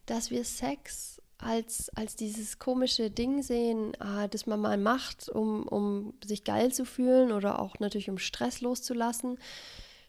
dass 0.07 0.31
wir 0.31 0.43
Sex 0.45 1.21
als, 1.37 1.91
als 1.91 2.17
dieses 2.17 2.59
komische 2.59 3.11
Ding 3.11 3.43
sehen, 3.43 3.93
ah, 4.01 4.27
das 4.27 4.47
man 4.47 4.61
mal 4.61 4.77
macht, 4.77 5.29
um, 5.29 5.69
um 5.69 6.15
sich 6.25 6.45
geil 6.45 6.73
zu 6.73 6.85
fühlen 6.85 7.31
oder 7.31 7.61
auch 7.61 7.79
natürlich 7.79 8.11
um 8.11 8.19
Stress 8.19 8.61
loszulassen. 8.61 9.39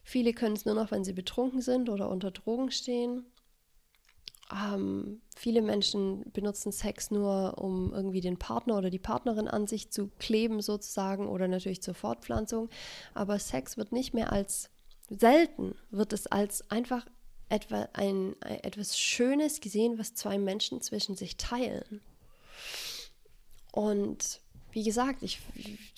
Viele 0.02 0.32
können 0.32 0.56
es 0.56 0.64
nur 0.64 0.74
noch, 0.74 0.90
wenn 0.90 1.04
sie 1.04 1.12
betrunken 1.12 1.60
sind 1.60 1.88
oder 1.88 2.08
unter 2.08 2.30
Drogen 2.30 2.70
stehen. 2.70 3.26
Ähm, 4.52 5.20
viele 5.36 5.62
Menschen 5.62 6.24
benutzen 6.32 6.72
Sex 6.72 7.10
nur, 7.10 7.58
um 7.58 7.92
irgendwie 7.92 8.20
den 8.20 8.38
Partner 8.38 8.76
oder 8.78 8.90
die 8.90 8.98
Partnerin 8.98 9.48
an 9.48 9.66
sich 9.66 9.90
zu 9.90 10.08
kleben 10.18 10.60
sozusagen 10.60 11.28
oder 11.28 11.46
natürlich 11.46 11.82
zur 11.82 11.94
Fortpflanzung. 11.94 12.68
Aber 13.14 13.38
Sex 13.38 13.76
wird 13.76 13.92
nicht 13.92 14.12
mehr 14.12 14.32
als 14.32 14.70
selten, 15.08 15.74
wird 15.90 16.12
es 16.12 16.26
als 16.26 16.68
einfach 16.70 17.06
etwa 17.48 17.88
ein, 17.92 18.40
etwas 18.42 18.98
Schönes 18.98 19.60
gesehen, 19.60 19.98
was 19.98 20.14
zwei 20.14 20.38
Menschen 20.38 20.80
zwischen 20.80 21.16
sich 21.16 21.36
teilen. 21.36 22.00
Und 23.72 24.40
wie 24.72 24.82
gesagt, 24.82 25.22
ich, 25.22 25.40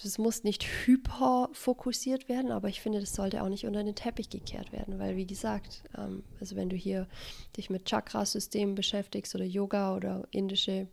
das 0.03 0.19
muss 0.19 0.45
nicht 0.45 0.65
hyperfokussiert 0.65 2.29
werden, 2.29 2.51
aber 2.51 2.69
ich 2.69 2.81
finde, 2.81 3.01
das 3.01 3.15
sollte 3.15 3.43
auch 3.43 3.49
nicht 3.49 3.67
unter 3.67 3.83
den 3.85 3.95
Teppich 3.95 4.31
gekehrt 4.31 4.73
werden, 4.73 4.99
weil 4.99 5.17
wie 5.17 5.27
gesagt, 5.27 5.85
ähm, 5.97 6.23
also 6.41 6.57
wenn 6.57 6.69
du 6.69 6.77
hier 6.77 7.09
dich 7.57 7.71
mit 7.71 7.89
Chakrasystemen 7.89 8.75
beschäftigst 8.75 9.35
oder 9.35 9.45
Yoga 9.45 9.95
oder 9.95 10.27
indische 10.31 10.89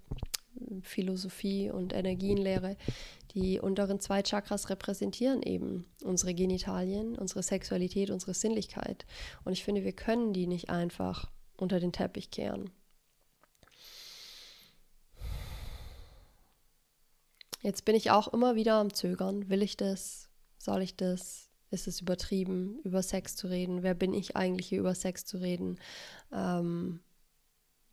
Philosophie 0.83 1.69
und 1.69 1.93
Energienlehre, 1.93 2.75
die 3.33 3.59
unteren 3.59 3.99
zwei 3.99 4.23
Chakras 4.23 4.69
repräsentieren 4.69 5.41
eben 5.43 5.85
unsere 6.03 6.33
Genitalien, 6.33 7.17
unsere 7.17 7.43
Sexualität, 7.43 8.09
unsere 8.09 8.33
Sinnlichkeit. 8.33 9.05
Und 9.43 9.53
ich 9.53 9.63
finde, 9.63 9.83
wir 9.83 9.93
können 9.93 10.33
die 10.33 10.47
nicht 10.47 10.69
einfach 10.69 11.29
unter 11.57 11.79
den 11.79 11.91
Teppich 11.91 12.31
kehren. 12.31 12.71
Jetzt 17.61 17.85
bin 17.85 17.95
ich 17.95 18.11
auch 18.11 18.29
immer 18.29 18.55
wieder 18.55 18.75
am 18.75 18.93
Zögern. 18.93 19.49
Will 19.49 19.61
ich 19.61 19.77
das? 19.77 20.29
Soll 20.57 20.81
ich 20.81 20.95
das? 20.95 21.49
Ist 21.71 21.87
es 21.87 22.01
übertrieben, 22.01 22.79
über 22.83 23.03
Sex 23.03 23.35
zu 23.35 23.47
reden? 23.47 23.83
Wer 23.83 23.93
bin 23.93 24.13
ich 24.13 24.35
eigentlich 24.35 24.67
hier 24.67 24.79
über 24.79 24.95
Sex 24.95 25.25
zu 25.25 25.37
reden? 25.37 25.77
Ähm, 26.33 27.01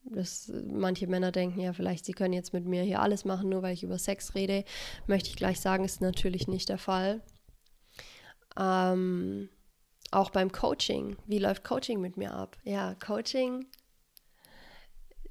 das, 0.05 0.51
manche 0.67 1.09
Männer 1.09 1.33
denken 1.33 1.61
ja 1.61 1.73
vielleicht, 1.73 2.05
sie 2.05 2.13
können 2.13 2.33
jetzt 2.33 2.53
mit 2.53 2.65
mir 2.65 2.83
hier 2.85 3.03
alles 3.03 3.25
machen, 3.25 3.51
nur 3.51 3.63
weil 3.63 3.75
ich 3.75 3.83
über 3.83 3.99
Sex 3.99 4.35
rede. 4.35 4.65
Möchte 5.07 5.29
ich 5.29 5.37
gleich 5.37 5.61
sagen, 5.61 5.85
ist 5.85 6.01
natürlich 6.01 6.49
nicht 6.49 6.69
der 6.69 6.79
Fall. 6.79 7.23
Ähm, 8.57 9.49
auch 10.13 10.31
beim 10.31 10.53
Coaching. 10.53 11.17
Wie 11.27 11.39
läuft 11.39 11.65
Coaching 11.65 12.01
mit 12.01 12.17
mir 12.17 12.33
ab? 12.33 12.57
Ja, 12.65 12.95
Coaching 12.95 13.67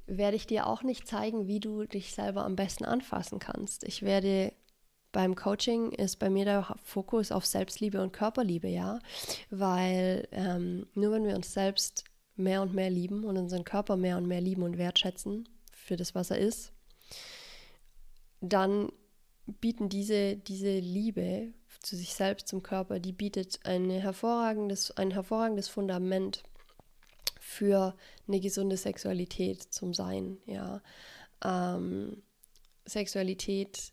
werde 0.06 0.36
ich 0.36 0.46
dir 0.46 0.66
auch 0.66 0.82
nicht 0.82 1.06
zeigen, 1.06 1.46
wie 1.46 1.60
du 1.60 1.84
dich 1.84 2.14
selber 2.14 2.44
am 2.44 2.56
besten 2.56 2.84
anfassen 2.84 3.38
kannst. 3.38 3.84
Ich 3.84 4.02
werde 4.02 4.52
beim 5.12 5.34
Coaching 5.34 5.92
ist 5.92 6.18
bei 6.18 6.28
mir 6.28 6.44
der 6.44 6.76
Fokus 6.82 7.32
auf 7.32 7.46
Selbstliebe 7.46 8.02
und 8.02 8.12
Körperliebe, 8.12 8.68
ja, 8.68 8.98
weil 9.50 10.28
ähm, 10.30 10.86
nur 10.94 11.12
wenn 11.12 11.24
wir 11.24 11.34
uns 11.34 11.54
selbst 11.54 12.04
mehr 12.36 12.60
und 12.60 12.74
mehr 12.74 12.90
lieben 12.90 13.24
und 13.24 13.38
unseren 13.38 13.64
Körper 13.64 13.96
mehr 13.96 14.18
und 14.18 14.26
mehr 14.26 14.42
lieben 14.42 14.62
und 14.62 14.76
wertschätzen 14.76 15.48
für 15.72 15.96
das, 15.96 16.14
was 16.14 16.30
er 16.30 16.38
ist, 16.38 16.72
dann 18.40 18.92
bieten 19.46 19.88
diese, 19.88 20.36
diese 20.36 20.78
Liebe 20.78 21.52
zu 21.80 21.96
sich 21.96 22.14
selbst, 22.14 22.48
zum 22.48 22.62
Körper, 22.62 22.98
die 22.98 23.12
bietet 23.12 23.60
ein 23.64 23.88
hervorragendes, 23.90 24.90
ein 24.96 25.12
hervorragendes 25.12 25.68
Fundament 25.68 26.42
für 27.56 27.96
eine 28.28 28.40
gesunde 28.40 28.76
Sexualität 28.76 29.62
zum 29.62 29.94
Sein. 29.94 30.38
Ja. 30.46 30.82
Ähm, 31.44 32.22
Sexualität 32.84 33.92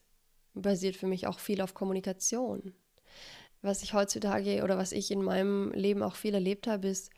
basiert 0.53 0.95
für 0.95 1.07
mich 1.07 1.27
auch 1.27 1.39
viel 1.39 1.61
auf 1.61 1.73
Kommunikation. 1.73 2.73
Was 3.61 3.81
ich 3.81 3.93
heutzutage 3.93 4.63
oder 4.63 4.77
was 4.77 4.91
ich 4.91 5.09
in 5.09 5.23
meinem 5.23 5.71
Leben 5.71 6.03
auch 6.03 6.15
viel 6.15 6.33
erlebt 6.33 6.67
habe, 6.67 6.89
ist 6.89 7.09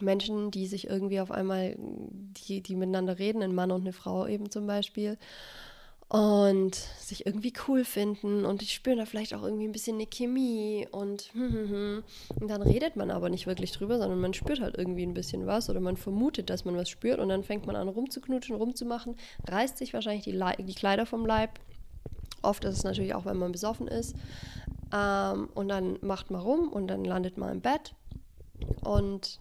Menschen, 0.00 0.50
die 0.50 0.66
sich 0.66 0.88
irgendwie 0.88 1.20
auf 1.20 1.30
einmal, 1.30 1.76
die, 1.78 2.60
die 2.60 2.74
miteinander 2.74 3.18
reden, 3.18 3.42
ein 3.42 3.54
Mann 3.54 3.70
und 3.70 3.82
eine 3.82 3.92
Frau 3.92 4.26
eben 4.26 4.50
zum 4.50 4.66
Beispiel, 4.66 5.16
und 6.08 6.74
sich 6.74 7.26
irgendwie 7.26 7.52
cool 7.66 7.84
finden 7.84 8.44
und 8.44 8.60
die 8.60 8.66
spüren 8.66 8.98
da 8.98 9.06
vielleicht 9.06 9.34
auch 9.34 9.42
irgendwie 9.42 9.66
ein 9.66 9.72
bisschen 9.72 9.96
eine 9.96 10.06
Chemie 10.06 10.86
und, 10.92 11.32
und 11.34 12.04
dann 12.48 12.62
redet 12.62 12.94
man 12.94 13.10
aber 13.10 13.28
nicht 13.28 13.48
wirklich 13.48 13.72
drüber, 13.72 13.98
sondern 13.98 14.20
man 14.20 14.32
spürt 14.32 14.60
halt 14.60 14.78
irgendwie 14.78 15.04
ein 15.04 15.14
bisschen 15.14 15.46
was 15.46 15.68
oder 15.68 15.80
man 15.80 15.96
vermutet, 15.96 16.48
dass 16.48 16.64
man 16.64 16.76
was 16.76 16.88
spürt 16.88 17.18
und 17.18 17.28
dann 17.28 17.42
fängt 17.42 17.66
man 17.66 17.74
an 17.74 17.88
rumzuknutschen, 17.88 18.54
rumzumachen, 18.54 19.16
reißt 19.48 19.78
sich 19.78 19.94
wahrscheinlich 19.94 20.24
die, 20.24 20.32
Le 20.32 20.54
die 20.58 20.74
Kleider 20.74 21.06
vom 21.06 21.26
Leib. 21.26 21.58
Oft 22.42 22.64
ist 22.64 22.76
es 22.76 22.84
natürlich 22.84 23.14
auch, 23.14 23.24
wenn 23.24 23.38
man 23.38 23.50
besoffen 23.50 23.88
ist. 23.88 24.14
Ähm, 24.94 25.48
und 25.54 25.68
dann 25.68 25.98
macht 26.02 26.30
man 26.30 26.40
rum 26.40 26.68
und 26.68 26.86
dann 26.86 27.04
landet 27.04 27.36
man 27.36 27.50
im 27.50 27.60
Bett 27.60 27.94
und, 28.84 29.40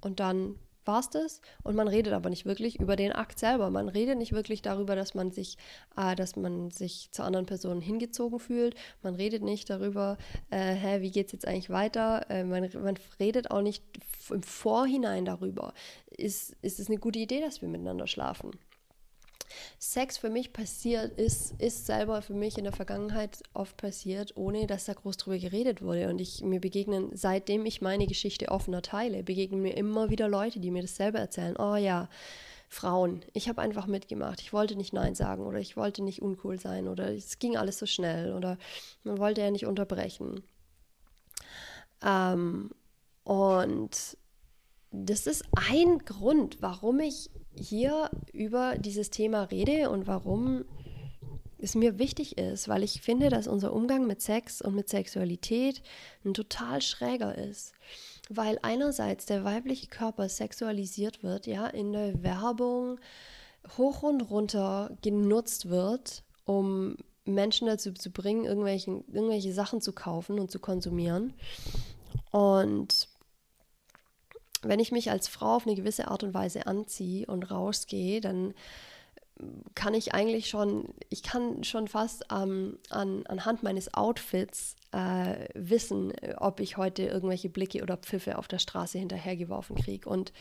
und 0.00 0.20
dann 0.20 0.54
war 0.86 1.00
es 1.00 1.10
das. 1.10 1.40
Und 1.62 1.76
man 1.76 1.88
redet 1.88 2.12
aber 2.12 2.30
nicht 2.30 2.46
wirklich 2.46 2.80
über 2.80 2.96
den 2.96 3.12
Akt 3.12 3.38
selber. 3.38 3.70
Man 3.70 3.88
redet 3.88 4.18
nicht 4.18 4.32
wirklich 4.32 4.62
darüber, 4.62 4.96
dass 4.96 5.14
man 5.14 5.30
sich, 5.30 5.56
äh, 5.96 6.14
dass 6.14 6.36
man 6.36 6.70
sich 6.70 7.08
zur 7.10 7.24
anderen 7.24 7.46
Person 7.46 7.80
hingezogen 7.80 8.38
fühlt. 8.38 8.74
Man 9.02 9.14
redet 9.14 9.42
nicht 9.42 9.70
darüber, 9.70 10.18
äh, 10.50 10.74
hä, 10.74 11.00
wie 11.00 11.10
geht 11.10 11.26
es 11.26 11.32
jetzt 11.32 11.48
eigentlich 11.48 11.70
weiter. 11.70 12.26
Äh, 12.30 12.44
man, 12.44 12.68
man 12.82 12.98
redet 13.18 13.50
auch 13.50 13.62
nicht 13.62 13.82
im 14.30 14.42
Vorhinein 14.42 15.24
darüber. 15.24 15.74
Ist, 16.16 16.56
ist 16.62 16.80
es 16.80 16.88
eine 16.88 16.98
gute 16.98 17.18
Idee, 17.18 17.40
dass 17.40 17.62
wir 17.62 17.68
miteinander 17.68 18.06
schlafen? 18.06 18.52
Sex 19.78 20.18
für 20.18 20.30
mich 20.30 20.52
passiert, 20.52 21.18
ist, 21.18 21.54
ist 21.58 21.86
selber 21.86 22.22
für 22.22 22.34
mich 22.34 22.58
in 22.58 22.64
der 22.64 22.72
Vergangenheit 22.72 23.42
oft 23.52 23.76
passiert, 23.76 24.36
ohne 24.36 24.66
dass 24.66 24.86
da 24.86 24.94
groß 24.94 25.16
drüber 25.16 25.38
geredet 25.38 25.82
wurde. 25.82 26.08
Und 26.08 26.20
ich 26.20 26.42
mir 26.42 26.60
begegnen, 26.60 27.10
seitdem 27.14 27.66
ich 27.66 27.80
meine 27.80 28.06
Geschichte 28.06 28.48
offener 28.48 28.82
teile, 28.82 29.22
begegnen 29.22 29.62
mir 29.62 29.76
immer 29.76 30.10
wieder 30.10 30.28
Leute, 30.28 30.60
die 30.60 30.70
mir 30.70 30.82
dasselbe 30.82 31.18
erzählen. 31.18 31.56
Oh 31.58 31.76
ja, 31.76 32.08
Frauen, 32.68 33.24
ich 33.32 33.48
habe 33.48 33.62
einfach 33.62 33.86
mitgemacht. 33.86 34.40
Ich 34.40 34.52
wollte 34.52 34.76
nicht 34.76 34.92
Nein 34.92 35.14
sagen 35.14 35.46
oder 35.46 35.58
ich 35.58 35.76
wollte 35.76 36.02
nicht 36.02 36.22
uncool 36.22 36.58
sein 36.58 36.88
oder 36.88 37.14
es 37.14 37.38
ging 37.38 37.56
alles 37.56 37.78
so 37.78 37.86
schnell 37.86 38.34
oder 38.34 38.58
man 39.04 39.18
wollte 39.18 39.40
ja 39.40 39.50
nicht 39.50 39.66
unterbrechen. 39.66 40.42
Ähm, 42.02 42.70
und 43.22 44.18
das 44.90 45.26
ist 45.26 45.44
ein 45.70 45.98
Grund, 46.00 46.58
warum 46.60 47.00
ich 47.00 47.30
hier 47.56 48.10
über 48.32 48.76
dieses 48.78 49.10
Thema 49.10 49.44
rede 49.44 49.90
und 49.90 50.06
warum 50.06 50.64
es 51.58 51.74
mir 51.74 51.98
wichtig 51.98 52.36
ist, 52.38 52.68
weil 52.68 52.82
ich 52.82 53.00
finde, 53.00 53.30
dass 53.30 53.48
unser 53.48 53.72
Umgang 53.72 54.06
mit 54.06 54.20
Sex 54.20 54.60
und 54.60 54.74
mit 54.74 54.88
Sexualität 54.88 55.82
ein 56.24 56.34
total 56.34 56.82
schräger 56.82 57.36
ist. 57.36 57.72
Weil 58.28 58.58
einerseits 58.62 59.26
der 59.26 59.44
weibliche 59.44 59.86
Körper 59.86 60.28
sexualisiert 60.28 61.22
wird, 61.22 61.46
ja, 61.46 61.66
in 61.66 61.92
der 61.92 62.22
Werbung 62.22 63.00
hoch 63.78 64.02
und 64.02 64.20
runter 64.22 64.96
genutzt 65.02 65.68
wird, 65.68 66.22
um 66.44 66.96
Menschen 67.24 67.66
dazu 67.66 67.92
zu 67.92 68.10
bringen, 68.10 68.44
irgendwelche 68.44 69.52
Sachen 69.52 69.80
zu 69.80 69.92
kaufen 69.92 70.38
und 70.38 70.50
zu 70.50 70.58
konsumieren. 70.58 71.32
Und 72.30 73.08
wenn 74.68 74.80
ich 74.80 74.92
mich 74.92 75.10
als 75.10 75.28
Frau 75.28 75.56
auf 75.56 75.66
eine 75.66 75.76
gewisse 75.76 76.08
Art 76.08 76.22
und 76.22 76.34
Weise 76.34 76.66
anziehe 76.66 77.26
und 77.26 77.50
rausgehe, 77.50 78.20
dann 78.20 78.54
kann 79.74 79.94
ich 79.94 80.14
eigentlich 80.14 80.48
schon, 80.48 80.94
ich 81.08 81.22
kann 81.22 81.64
schon 81.64 81.88
fast 81.88 82.24
ähm, 82.32 82.78
an, 82.88 83.26
anhand 83.26 83.62
meines 83.62 83.92
Outfits 83.92 84.76
äh, 84.92 85.48
wissen, 85.54 86.12
ob 86.36 86.60
ich 86.60 86.76
heute 86.76 87.02
irgendwelche 87.02 87.48
Blicke 87.48 87.82
oder 87.82 87.96
Pfiffe 87.96 88.38
auf 88.38 88.46
der 88.46 88.60
Straße 88.60 88.98
hinterhergeworfen 88.98 89.76
kriege. 89.76 90.08
Und 90.08 90.32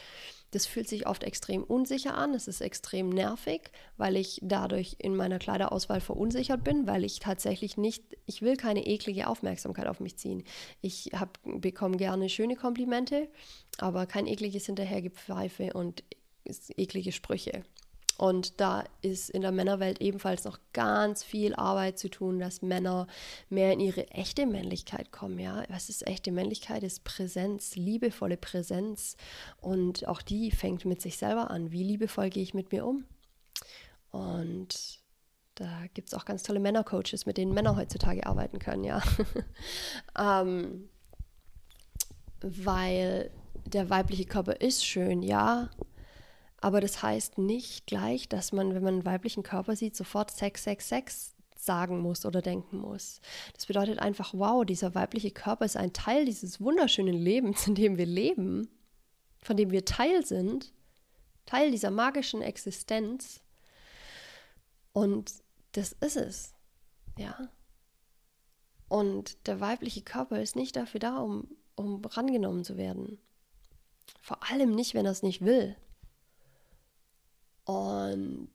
das 0.53 0.65
fühlt 0.67 0.88
sich 0.88 1.07
oft 1.07 1.24
extrem 1.24 1.63
unsicher 1.63 2.15
an, 2.15 2.33
es 2.33 2.48
ist 2.48 2.62
extrem 2.62 3.10
nervig, 3.10 3.72
weil 3.98 4.15
ich 4.15 4.39
dadurch 4.43 4.98
in 5.00 5.15
meiner 5.15 5.39
Kleiderauswahl 5.39 6.00
verunsichert 6.00 6.63
bin, 6.63 6.86
weil 6.86 7.03
ich 7.03 7.19
tatsächlich 7.19 7.75
nicht, 7.75 8.03
ich 8.25 8.41
will 8.41 8.55
keine 8.55 8.86
eklige 8.86 9.27
Aufmerksamkeit 9.27 9.88
auf 9.88 10.00
mich 10.00 10.17
ziehen. 10.17 10.43
Ich 10.81 11.12
bekomme 11.43 11.98
gerne 11.98 12.29
schöne 12.29 12.55
Komplimente, 12.55 13.29
aber 13.79 14.05
kein 14.05 14.27
ekliges 14.27 14.67
Hinterhergepfeife 14.67 15.74
und 15.74 16.03
eklige 16.77 17.12
Sprüche. 17.12 17.63
Und 18.17 18.62
da 18.62 18.84
ist 19.01 19.29
in 19.29 19.41
der 19.41 19.51
Männerwelt 19.51 20.00
ebenfalls 20.00 20.43
noch 20.43 20.60
ganz 20.72 21.24
viel 21.24 21.55
Arbeit 21.55 21.98
zu 21.98 22.10
tun, 22.10 22.39
dass 22.39 22.62
Männer 22.62 23.08
mehr 23.50 23.74
in 23.74 23.79
ihre 23.79 24.08
echte 24.12 24.46
Männlichkeit 24.46 25.12
kommen. 25.12 25.39
Ja, 25.39 25.63
was 25.70 25.89
ist 25.89 26.05
echte 26.05 26.32
Männlichkeit? 26.32 26.84
Ist 26.84 27.03
Präsenz, 27.03 27.75
liebevolle 27.75 28.38
Präsenz. 28.38 29.17
Und 29.62 30.08
auch 30.08 30.22
die 30.22 30.51
fängt 30.51 30.86
mit 30.86 31.01
sich 31.01 31.17
selber 31.17 31.50
an. 31.50 31.72
Wie 31.72 31.84
liebevoll 31.84 32.29
gehe 32.29 32.43
ich 32.43 32.53
mit 32.53 32.72
mir 32.72 32.86
um? 32.86 33.05
Und 34.12 35.01
da 35.55 35.86
gibt 35.93 36.10
es 36.10 36.13
auch 36.13 36.25
ganz 36.25 36.43
tolle 36.43 36.60
Männercoaches, 36.60 37.25
mit 37.25 37.38
denen 37.38 37.53
Männer 37.53 37.75
heutzutage 37.75 38.25
arbeiten 38.25 38.60
können, 38.60 38.84
ja. 38.84 39.01
ähm, 40.20 40.89
weil 42.41 43.32
der 43.65 43.89
weibliche 43.89 44.25
Körper 44.25 44.62
ist 44.62 44.86
schön, 44.86 45.24
ja, 45.24 45.70
aber 46.63 46.79
das 46.79 47.03
heißt 47.03 47.39
nicht 47.39 47.88
gleich, 47.88 48.29
dass 48.29 48.53
man, 48.53 48.74
wenn 48.74 48.84
man 48.84 48.93
einen 48.93 49.05
weiblichen 49.05 49.43
Körper 49.43 49.75
sieht, 49.75 49.98
sofort 49.98 50.32
Sex, 50.32 50.63
Sex, 50.63 50.88
Sex 50.88 51.36
sagen 51.58 52.00
muss 52.00 52.25
oder 52.25 52.41
denken 52.41 52.77
muss. 52.77 53.20
Das 53.53 53.65
bedeutet 53.65 54.00
einfach, 54.00 54.34
wow, 54.34 54.63
dieser 54.63 54.96
weibliche 54.96 55.32
Körper 55.32 55.65
ist 55.65 55.76
ein 55.76 55.91
Teil 55.91 56.23
dieses 56.23 56.62
wunderschönen 56.62 57.15
Lebens, 57.15 57.67
in 57.67 57.76
dem 57.76 57.97
wir 57.97 58.06
leben, 58.06 58.69
von 59.41 59.58
dem 59.58 59.71
wir 59.71 59.84
Teil 59.84 60.26
sind, 60.26 60.71
Teil 61.45 61.69
dieser 61.69 61.91
magischen 61.91 62.41
Existenz. 62.41 63.41
Und 64.93 65.34
das 65.73 65.91
ist 65.91 66.15
es, 66.15 66.54
ja. 67.17 67.49
Und 68.88 69.47
der 69.47 69.60
weibliche 69.60 70.02
Körper 70.02 70.41
ist 70.41 70.56
nicht 70.56 70.78
dafür 70.78 71.02
da, 71.02 71.17
um, 71.17 71.58
um 71.76 72.06
rangenommen 72.06 72.63
zu 72.63 72.78
werden. 72.78 73.19
Vor 74.21 74.49
allem 74.49 74.71
nicht, 74.71 74.93
wenn 74.93 75.06
er 75.06 75.12
es 75.12 75.23
nicht 75.23 75.43
will. 75.43 75.76
Und 77.65 78.49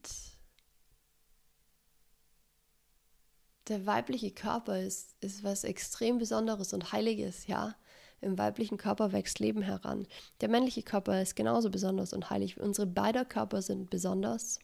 der 3.68 3.86
weibliche 3.86 4.30
Körper 4.30 4.80
ist, 4.80 5.14
ist 5.20 5.44
was 5.44 5.64
extrem 5.64 6.18
Besonderes 6.18 6.72
und 6.72 6.92
Heiliges, 6.92 7.46
ja. 7.46 7.74
Im 8.20 8.36
weiblichen 8.36 8.78
Körper 8.78 9.12
wächst 9.12 9.38
Leben 9.38 9.62
heran. 9.62 10.06
Der 10.40 10.48
männliche 10.48 10.82
Körper 10.82 11.22
ist 11.22 11.36
genauso 11.36 11.70
besonders 11.70 12.12
und 12.12 12.30
heilig. 12.30 12.58
Unsere 12.58 12.86
beide 12.86 13.24
Körper 13.24 13.62
sind 13.62 13.90
besonders 13.90 14.58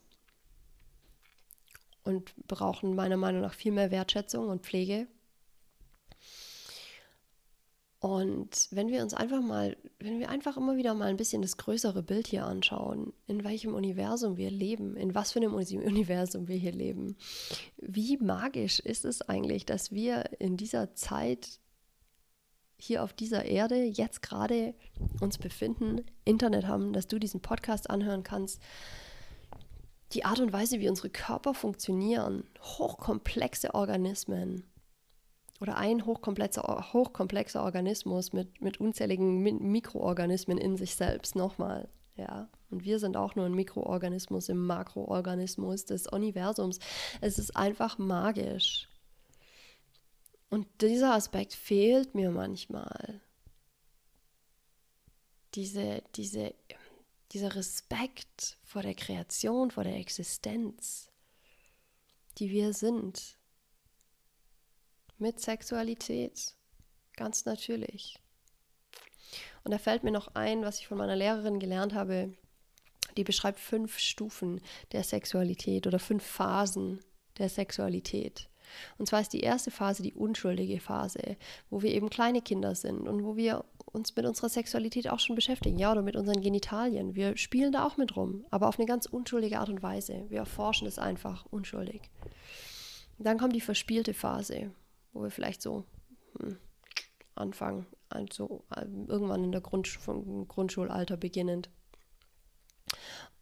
und 2.02 2.34
brauchen 2.48 2.94
meiner 2.94 3.16
Meinung 3.16 3.42
nach 3.42 3.54
viel 3.54 3.72
mehr 3.72 3.90
Wertschätzung 3.90 4.48
und 4.48 4.62
Pflege. 4.62 5.06
Und 8.04 8.68
wenn 8.70 8.88
wir 8.88 9.02
uns 9.02 9.14
einfach 9.14 9.40
mal, 9.40 9.78
wenn 9.98 10.18
wir 10.18 10.28
einfach 10.28 10.58
immer 10.58 10.76
wieder 10.76 10.92
mal 10.92 11.08
ein 11.08 11.16
bisschen 11.16 11.40
das 11.40 11.56
größere 11.56 12.02
Bild 12.02 12.26
hier 12.26 12.44
anschauen, 12.44 13.14
in 13.26 13.44
welchem 13.44 13.72
Universum 13.72 14.36
wir 14.36 14.50
leben, 14.50 14.94
in 14.94 15.14
was 15.14 15.32
für 15.32 15.38
einem 15.38 15.54
Universum 15.54 16.46
wir 16.46 16.56
hier 16.56 16.72
leben, 16.72 17.16
wie 17.78 18.18
magisch 18.18 18.78
ist 18.78 19.06
es 19.06 19.22
eigentlich, 19.22 19.64
dass 19.64 19.90
wir 19.90 20.38
in 20.38 20.58
dieser 20.58 20.94
Zeit 20.94 21.60
hier 22.76 23.02
auf 23.02 23.14
dieser 23.14 23.46
Erde 23.46 23.82
jetzt 23.84 24.20
gerade 24.20 24.74
uns 25.22 25.38
befinden, 25.38 26.04
Internet 26.26 26.66
haben, 26.66 26.92
dass 26.92 27.06
du 27.06 27.18
diesen 27.18 27.40
Podcast 27.40 27.88
anhören 27.88 28.22
kannst. 28.22 28.60
Die 30.12 30.26
Art 30.26 30.40
und 30.40 30.52
Weise, 30.52 30.78
wie 30.78 30.90
unsere 30.90 31.08
Körper 31.08 31.54
funktionieren, 31.54 32.44
hochkomplexe 32.60 33.72
Organismen, 33.72 34.62
oder 35.60 35.76
ein 35.76 36.04
hochkomplexer, 36.04 36.92
hochkomplexer 36.92 37.62
Organismus 37.62 38.32
mit, 38.32 38.60
mit 38.60 38.80
unzähligen 38.80 39.42
Mikroorganismen 39.70 40.58
in 40.58 40.76
sich 40.76 40.94
selbst 40.94 41.36
nochmal. 41.36 41.88
Ja, 42.16 42.48
und 42.70 42.84
wir 42.84 42.98
sind 42.98 43.16
auch 43.16 43.34
nur 43.34 43.46
ein 43.46 43.54
Mikroorganismus 43.54 44.48
im 44.48 44.66
Makroorganismus 44.66 45.84
des 45.84 46.06
Universums. 46.06 46.78
Es 47.20 47.38
ist 47.38 47.56
einfach 47.56 47.98
magisch. 47.98 48.88
Und 50.48 50.68
dieser 50.80 51.14
Aspekt 51.14 51.54
fehlt 51.54 52.14
mir 52.14 52.30
manchmal. 52.30 53.20
Diese, 55.54 56.02
diese, 56.14 56.54
dieser 57.32 57.56
Respekt 57.56 58.58
vor 58.62 58.82
der 58.82 58.94
Kreation, 58.94 59.72
vor 59.72 59.82
der 59.82 59.96
Existenz, 59.96 61.10
die 62.38 62.50
wir 62.50 62.72
sind 62.72 63.38
mit 65.18 65.40
Sexualität. 65.40 66.54
Ganz 67.16 67.44
natürlich. 67.44 68.18
Und 69.64 69.72
da 69.72 69.78
fällt 69.78 70.04
mir 70.04 70.10
noch 70.10 70.34
ein, 70.34 70.62
was 70.62 70.78
ich 70.78 70.86
von 70.86 70.98
meiner 70.98 71.16
Lehrerin 71.16 71.58
gelernt 71.58 71.94
habe. 71.94 72.34
Die 73.16 73.24
beschreibt 73.24 73.60
fünf 73.60 73.98
Stufen 73.98 74.60
der 74.92 75.04
Sexualität 75.04 75.86
oder 75.86 75.98
fünf 75.98 76.24
Phasen 76.24 77.00
der 77.38 77.48
Sexualität. 77.48 78.48
Und 78.98 79.06
zwar 79.06 79.20
ist 79.20 79.32
die 79.32 79.40
erste 79.40 79.70
Phase 79.70 80.02
die 80.02 80.14
unschuldige 80.14 80.80
Phase, 80.80 81.36
wo 81.70 81.82
wir 81.82 81.92
eben 81.92 82.10
kleine 82.10 82.42
Kinder 82.42 82.74
sind 82.74 83.08
und 83.08 83.24
wo 83.24 83.36
wir 83.36 83.64
uns 83.92 84.16
mit 84.16 84.26
unserer 84.26 84.48
Sexualität 84.48 85.08
auch 85.08 85.20
schon 85.20 85.36
beschäftigen, 85.36 85.78
ja, 85.78 85.92
oder 85.92 86.02
mit 86.02 86.16
unseren 86.16 86.40
Genitalien. 86.40 87.14
Wir 87.14 87.36
spielen 87.36 87.72
da 87.72 87.86
auch 87.86 87.96
mit 87.96 88.16
rum, 88.16 88.44
aber 88.50 88.68
auf 88.68 88.78
eine 88.78 88.86
ganz 88.86 89.06
unschuldige 89.06 89.60
Art 89.60 89.68
und 89.68 89.82
Weise. 89.82 90.24
Wir 90.28 90.38
erforschen 90.38 90.88
es 90.88 90.98
einfach 90.98 91.46
unschuldig. 91.50 92.10
Dann 93.18 93.38
kommt 93.38 93.54
die 93.54 93.60
verspielte 93.60 94.12
Phase, 94.12 94.72
wo 95.14 95.22
wir 95.22 95.30
vielleicht 95.30 95.62
so 95.62 95.84
hm, 96.38 96.58
anfangen, 97.34 97.86
also 98.10 98.64
irgendwann 99.08 99.44
in 99.44 99.52
der 99.52 99.60
Grundsch 99.60 99.98
Grundschulalter 100.48 101.16
beginnend. 101.16 101.70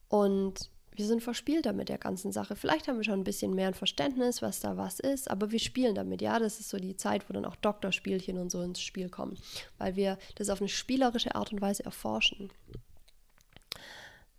Und 0.09 0.71
wir 0.95 1.07
sind 1.07 1.23
verspielter 1.23 1.73
mit 1.73 1.89
der 1.89 1.99
ganzen 1.99 2.33
Sache. 2.33 2.55
Vielleicht 2.55 2.87
haben 2.87 2.99
wir 2.99 3.05
schon 3.05 3.21
ein 3.21 3.25
bisschen 3.25 3.55
mehr 3.55 3.69
ein 3.69 3.75
Verständnis, 3.75 4.43
was 4.43 4.61
da 4.61 4.77
was 4.77 5.01
ist, 5.01 5.31
aber 5.31 5.51
wir 5.51 5.59
spielen 5.59 5.95
damit. 5.95 6.21
Ja, 6.21 6.39
das 6.39 6.61
ist 6.61 6.69
so 6.69 6.77
die 6.77 6.97
Zeit, 6.97 7.29
wo 7.29 7.33
dann 7.33 7.47
auch 7.47 7.57
Doktorspielchen 7.57 8.37
und 8.39 8.51
so 8.51 8.61
ins 8.61 8.81
Spiel 8.81 9.09
kommen, 9.09 9.39
weil 9.79 9.97
wir 9.97 10.19
das 10.35 10.51
auf 10.51 10.61
eine 10.61 10.69
spielerische 10.69 11.35
Art 11.35 11.53
und 11.53 11.63
Weise 11.63 11.85
erforschen. 11.85 12.53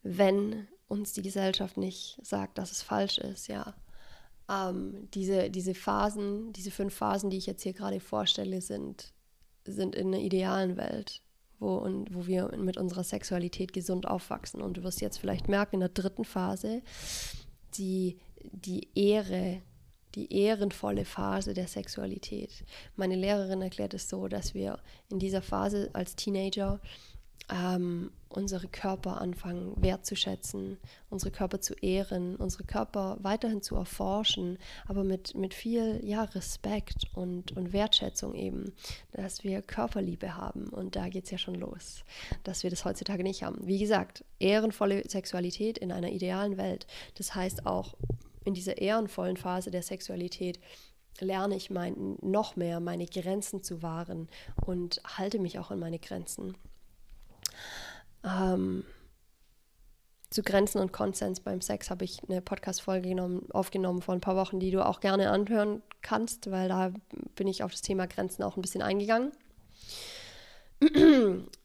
Wenn 0.03 0.67
uns 0.87 1.13
die 1.13 1.23
Gesellschaft 1.23 1.77
nicht 1.77 2.19
sagt, 2.21 2.57
dass 2.57 2.71
es 2.71 2.83
falsch 2.83 3.17
ist, 3.17 3.47
ja, 3.47 3.73
ähm, 4.53 5.07
diese, 5.13 5.49
diese 5.49 5.73
Phasen, 5.73 6.53
diese 6.53 6.71
fünf 6.71 6.93
Phasen, 6.93 7.29
die 7.29 7.37
ich 7.37 7.45
jetzt 7.45 7.63
hier 7.63 7.73
gerade 7.73 7.99
vorstelle, 7.99 8.61
sind, 8.61 9.13
sind 9.65 9.95
in 9.95 10.07
einer 10.07 10.19
idealen 10.19 10.77
Welt, 10.77 11.21
wo, 11.59 11.75
und, 11.75 12.13
wo 12.13 12.27
wir 12.27 12.55
mit 12.57 12.77
unserer 12.77 13.03
Sexualität 13.03 13.73
gesund 13.73 14.07
aufwachsen. 14.07 14.61
Und 14.61 14.77
du 14.77 14.83
wirst 14.83 15.01
jetzt 15.01 15.17
vielleicht 15.17 15.47
merken, 15.47 15.75
in 15.75 15.81
der 15.81 15.89
dritten 15.89 16.25
Phase, 16.25 16.81
die, 17.77 18.19
die 18.51 18.89
Ehre, 18.95 19.61
die 20.15 20.31
ehrenvolle 20.31 21.05
Phase 21.05 21.53
der 21.53 21.67
Sexualität. 21.67 22.63
Meine 22.95 23.15
Lehrerin 23.15 23.61
erklärt 23.61 23.93
es 23.93 24.09
so, 24.09 24.27
dass 24.27 24.53
wir 24.53 24.79
in 25.09 25.19
dieser 25.19 25.41
Phase 25.41 25.89
als 25.93 26.15
Teenager 26.15 26.79
ähm, 27.49 28.11
unsere 28.29 28.67
Körper 28.67 29.21
anfangen 29.21 29.73
wertzuschätzen, 29.81 30.77
unsere 31.09 31.31
Körper 31.31 31.61
zu 31.61 31.75
ehren, 31.75 32.35
unsere 32.35 32.63
Körper 32.63 33.17
weiterhin 33.21 33.61
zu 33.61 33.75
erforschen, 33.75 34.57
aber 34.87 35.03
mit, 35.03 35.35
mit 35.35 35.53
viel 35.53 35.99
ja, 36.03 36.23
Respekt 36.23 37.05
und, 37.13 37.55
und 37.55 37.73
Wertschätzung 37.73 38.33
eben, 38.33 38.73
dass 39.11 39.43
wir 39.43 39.61
Körperliebe 39.61 40.35
haben. 40.35 40.69
Und 40.69 40.95
da 40.95 41.09
geht 41.09 41.25
es 41.25 41.31
ja 41.31 41.37
schon 41.37 41.55
los, 41.55 42.03
dass 42.43 42.63
wir 42.63 42.69
das 42.69 42.85
heutzutage 42.85 43.23
nicht 43.23 43.43
haben. 43.43 43.67
Wie 43.67 43.79
gesagt, 43.79 44.25
ehrenvolle 44.39 45.07
Sexualität 45.07 45.77
in 45.77 45.91
einer 45.91 46.09
idealen 46.09 46.57
Welt. 46.57 46.87
Das 47.15 47.35
heißt 47.35 47.65
auch 47.65 47.95
in 48.45 48.53
dieser 48.53 48.79
ehrenvollen 48.79 49.37
Phase 49.37 49.69
der 49.69 49.83
Sexualität 49.83 50.59
lerne 51.19 51.55
ich 51.55 51.69
mein, 51.69 52.17
noch 52.21 52.55
mehr 52.55 52.79
meine 52.79 53.05
Grenzen 53.05 53.61
zu 53.61 53.83
wahren 53.83 54.27
und 54.65 55.01
halte 55.05 55.37
mich 55.37 55.59
auch 55.59 55.69
an 55.69 55.79
meine 55.79 55.99
Grenzen 55.99 56.55
ähm, 58.23 58.85
zu 60.29 60.41
Grenzen 60.41 60.79
und 60.79 60.91
Konsens 60.91 61.39
beim 61.39 61.61
Sex 61.61 61.89
habe 61.89 62.05
ich 62.05 62.17
eine 62.27 62.41
Podcast-Folge 62.41 63.15
aufgenommen 63.51 64.01
vor 64.01 64.15
ein 64.15 64.21
paar 64.21 64.35
Wochen, 64.35 64.59
die 64.59 64.71
du 64.71 64.83
auch 64.85 64.99
gerne 64.99 65.29
anhören 65.29 65.83
kannst, 66.01 66.49
weil 66.49 66.69
da 66.69 66.91
bin 67.35 67.47
ich 67.47 67.63
auf 67.63 67.71
das 67.71 67.81
Thema 67.81 68.07
Grenzen 68.07 68.43
auch 68.43 68.57
ein 68.57 68.61
bisschen 68.61 68.81
eingegangen. 68.81 69.31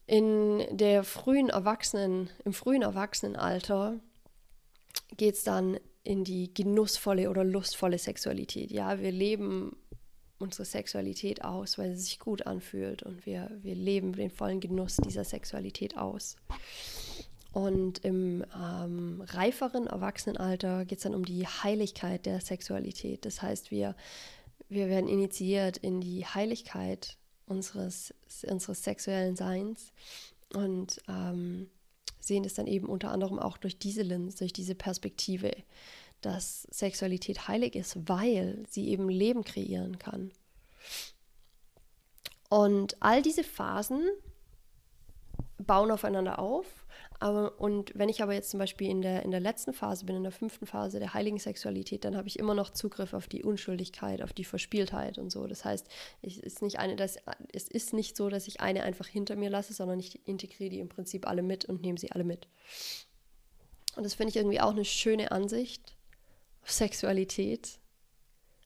In 0.05 0.65
der 0.71 1.03
frühen 1.03 1.49
Erwachsenen, 1.49 2.29
im 2.45 2.53
frühen 2.53 2.83
Erwachsenenalter 2.83 3.99
geht 5.17 5.35
es 5.35 5.43
dann 5.43 5.79
in 6.03 6.23
die 6.23 6.53
genussvolle 6.53 7.29
oder 7.29 7.43
lustvolle 7.43 7.97
Sexualität. 7.97 8.71
Ja, 8.71 8.99
wir 8.99 9.11
leben 9.11 9.75
unsere 10.39 10.65
Sexualität 10.65 11.43
aus, 11.43 11.77
weil 11.77 11.95
sie 11.95 12.03
sich 12.03 12.19
gut 12.19 12.47
anfühlt 12.47 13.03
und 13.03 13.25
wir, 13.25 13.51
wir 13.61 13.75
leben 13.75 14.13
den 14.13 14.31
vollen 14.31 14.59
Genuss 14.59 14.97
dieser 14.97 15.23
Sexualität 15.23 15.97
aus. 15.97 16.37
Und 17.51 17.99
im 18.05 18.45
ähm, 18.55 19.23
reiferen 19.25 19.87
Erwachsenenalter 19.87 20.85
geht 20.85 20.99
es 20.99 21.03
dann 21.03 21.15
um 21.15 21.25
die 21.25 21.45
Heiligkeit 21.47 22.25
der 22.25 22.41
Sexualität. 22.41 23.25
Das 23.25 23.41
heißt, 23.41 23.71
wir, 23.71 23.95
wir 24.69 24.87
werden 24.87 25.09
initiiert 25.09 25.77
in 25.77 25.99
die 25.99 26.25
Heiligkeit 26.25 27.17
unseres, 27.47 28.13
unseres 28.47 28.83
sexuellen 28.83 29.35
Seins 29.35 29.91
und 30.53 31.01
ähm, 31.07 31.69
sehen 32.19 32.45
es 32.45 32.53
dann 32.53 32.67
eben 32.67 32.87
unter 32.87 33.11
anderem 33.11 33.39
auch 33.39 33.57
durch 33.57 33.79
diese 33.79 34.03
Linse, 34.03 34.37
durch 34.37 34.53
diese 34.53 34.75
Perspektive 34.75 35.51
dass 36.21 36.63
Sexualität 36.63 37.47
heilig 37.47 37.75
ist, 37.75 38.09
weil 38.09 38.63
sie 38.69 38.89
eben 38.89 39.09
Leben 39.09 39.43
kreieren 39.43 39.99
kann. 39.99 40.31
Und 42.49 42.97
all 43.01 43.21
diese 43.21 43.43
Phasen 43.43 44.01
bauen 45.57 45.91
aufeinander 45.91 46.39
auf. 46.39 46.65
Aber, 47.19 47.59
und 47.59 47.91
wenn 47.95 48.07
ich 48.07 48.23
aber 48.23 48.33
jetzt 48.33 48.49
zum 48.49 48.59
Beispiel 48.59 48.89
in 48.89 49.01
der, 49.01 49.23
in 49.23 49.31
der 49.31 49.41
letzten 49.41 49.73
Phase 49.73 50.05
bin, 50.05 50.15
in 50.15 50.23
der 50.23 50.31
fünften 50.31 50.65
Phase 50.65 50.99
der 50.99 51.13
heiligen 51.13 51.37
Sexualität, 51.37 52.05
dann 52.05 52.15
habe 52.15 52.29
ich 52.29 52.39
immer 52.39 52.55
noch 52.55 52.69
Zugriff 52.69 53.13
auf 53.13 53.27
die 53.27 53.43
Unschuldigkeit, 53.43 54.21
auf 54.21 54.31
die 54.31 54.45
Verspieltheit 54.45 55.17
und 55.17 55.29
so. 55.29 55.45
Das 55.45 55.65
heißt, 55.65 55.87
ich, 56.21 56.41
ist 56.41 56.61
nicht 56.61 56.79
eine, 56.79 56.95
das, 56.95 57.17
es 57.51 57.67
ist 57.67 57.93
nicht 57.93 58.15
so, 58.15 58.29
dass 58.29 58.47
ich 58.47 58.61
eine 58.61 58.83
einfach 58.83 59.07
hinter 59.07 59.35
mir 59.35 59.49
lasse, 59.49 59.73
sondern 59.73 59.99
ich 59.99 60.25
integriere 60.27 60.69
die 60.69 60.79
im 60.79 60.89
Prinzip 60.89 61.27
alle 61.27 61.41
mit 61.41 61.65
und 61.65 61.81
nehme 61.81 61.99
sie 61.99 62.11
alle 62.11 62.23
mit. 62.23 62.47
Und 63.95 64.03
das 64.03 64.13
finde 64.13 64.29
ich 64.29 64.37
irgendwie 64.37 64.61
auch 64.61 64.71
eine 64.71 64.85
schöne 64.85 65.31
Ansicht 65.31 65.97
auf 66.61 66.71
Sexualität, 66.71 67.79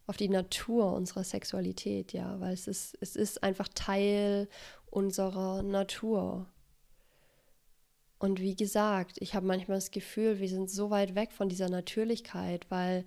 auf 0.07 0.17
die 0.17 0.29
Natur 0.29 0.93
unserer 0.93 1.23
Sexualität, 1.23 2.13
ja, 2.13 2.39
weil 2.39 2.53
es 2.53 2.67
ist, 2.67 2.97
es 3.01 3.15
ist 3.15 3.43
einfach 3.43 3.67
Teil 3.69 4.49
unserer 4.89 5.63
Natur. 5.63 6.47
Und 8.19 8.39
wie 8.39 8.55
gesagt, 8.55 9.17
ich 9.19 9.35
habe 9.35 9.45
manchmal 9.45 9.77
das 9.77 9.91
Gefühl, 9.91 10.39
wir 10.39 10.47
sind 10.47 10.69
so 10.69 10.89
weit 10.89 11.15
weg 11.15 11.33
von 11.33 11.49
dieser 11.49 11.69
Natürlichkeit, 11.69 12.65
weil 12.69 13.05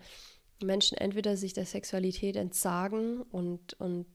Menschen 0.62 0.98
entweder 0.98 1.36
sich 1.36 1.52
der 1.52 1.66
Sexualität 1.66 2.36
entsagen 2.36 3.22
und, 3.22 3.74
und 3.74 4.06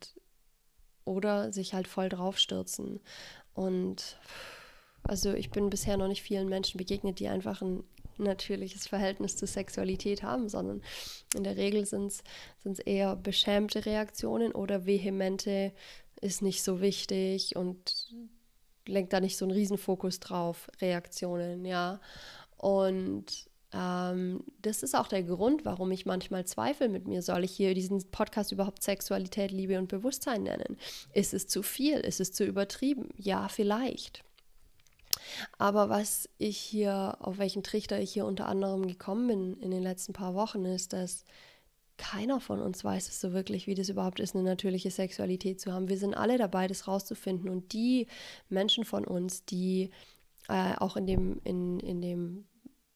oder 1.05 1.51
sich 1.51 1.73
halt 1.73 1.87
voll 1.87 2.09
draufstürzen. 2.09 2.99
Und 3.53 4.19
also 5.03 5.33
ich 5.33 5.49
bin 5.49 5.69
bisher 5.69 5.97
noch 5.97 6.07
nicht 6.07 6.21
vielen 6.21 6.49
Menschen 6.49 6.77
begegnet, 6.77 7.19
die 7.19 7.27
einfach 7.27 7.61
ein 7.61 7.83
natürliches 8.17 8.87
Verhältnis 8.87 9.35
zur 9.37 9.47
Sexualität 9.47 10.23
haben, 10.23 10.49
sondern 10.49 10.81
in 11.35 11.43
der 11.43 11.57
Regel 11.57 11.85
sind 11.85 12.21
es 12.63 12.79
eher 12.79 13.15
beschämte 13.15 13.85
Reaktionen 13.85 14.51
oder 14.51 14.85
vehemente, 14.85 15.73
ist 16.21 16.41
nicht 16.41 16.63
so 16.63 16.81
wichtig 16.81 17.55
und 17.55 18.13
lenkt 18.85 19.13
da 19.13 19.19
nicht 19.19 19.37
so 19.37 19.45
einen 19.45 19.53
Riesenfokus 19.53 20.19
drauf, 20.19 20.69
Reaktionen, 20.81 21.65
ja. 21.65 21.99
Und 22.57 23.49
ähm, 23.73 24.43
das 24.61 24.83
ist 24.83 24.95
auch 24.95 25.07
der 25.07 25.23
Grund, 25.23 25.65
warum 25.65 25.91
ich 25.91 26.05
manchmal 26.05 26.45
zweifle 26.45 26.89
mit 26.89 27.07
mir, 27.07 27.21
soll 27.21 27.43
ich 27.43 27.51
hier 27.51 27.73
diesen 27.73 28.03
Podcast 28.11 28.51
überhaupt 28.51 28.83
Sexualität, 28.83 29.51
Liebe 29.51 29.77
und 29.77 29.87
Bewusstsein 29.87 30.43
nennen? 30.43 30.77
Ist 31.13 31.33
es 31.33 31.47
zu 31.47 31.63
viel? 31.63 31.99
Ist 31.99 32.19
es 32.19 32.33
zu 32.33 32.43
übertrieben? 32.43 33.09
Ja, 33.17 33.47
vielleicht. 33.47 34.23
Aber 35.57 35.89
was 35.89 36.29
ich 36.37 36.57
hier, 36.57 37.17
auf 37.19 37.37
welchen 37.37 37.63
Trichter 37.63 37.99
ich 37.99 38.11
hier 38.11 38.25
unter 38.25 38.47
anderem 38.47 38.87
gekommen 38.87 39.27
bin 39.27 39.57
in 39.61 39.71
den 39.71 39.83
letzten 39.83 40.13
paar 40.13 40.33
Wochen, 40.35 40.65
ist, 40.65 40.93
dass 40.93 41.25
keiner 41.97 42.39
von 42.39 42.59
uns 42.59 42.83
weiß 42.83 43.09
es 43.09 43.21
so 43.21 43.31
wirklich, 43.31 43.67
wie 43.67 43.75
das 43.75 43.89
überhaupt 43.89 44.19
ist, 44.19 44.35
eine 44.35 44.43
natürliche 44.43 44.89
Sexualität 44.89 45.61
zu 45.61 45.71
haben. 45.71 45.87
Wir 45.87 45.97
sind 45.97 46.15
alle 46.15 46.37
dabei, 46.37 46.67
das 46.67 46.87
rauszufinden. 46.87 47.47
Und 47.47 47.73
die 47.73 48.07
Menschen 48.49 48.85
von 48.85 49.05
uns, 49.05 49.45
die 49.45 49.91
äh, 50.49 50.73
auch 50.77 50.97
in 50.97 51.05
dem, 51.05 51.39
in, 51.43 51.79
in 51.79 52.01
dem 52.01 52.45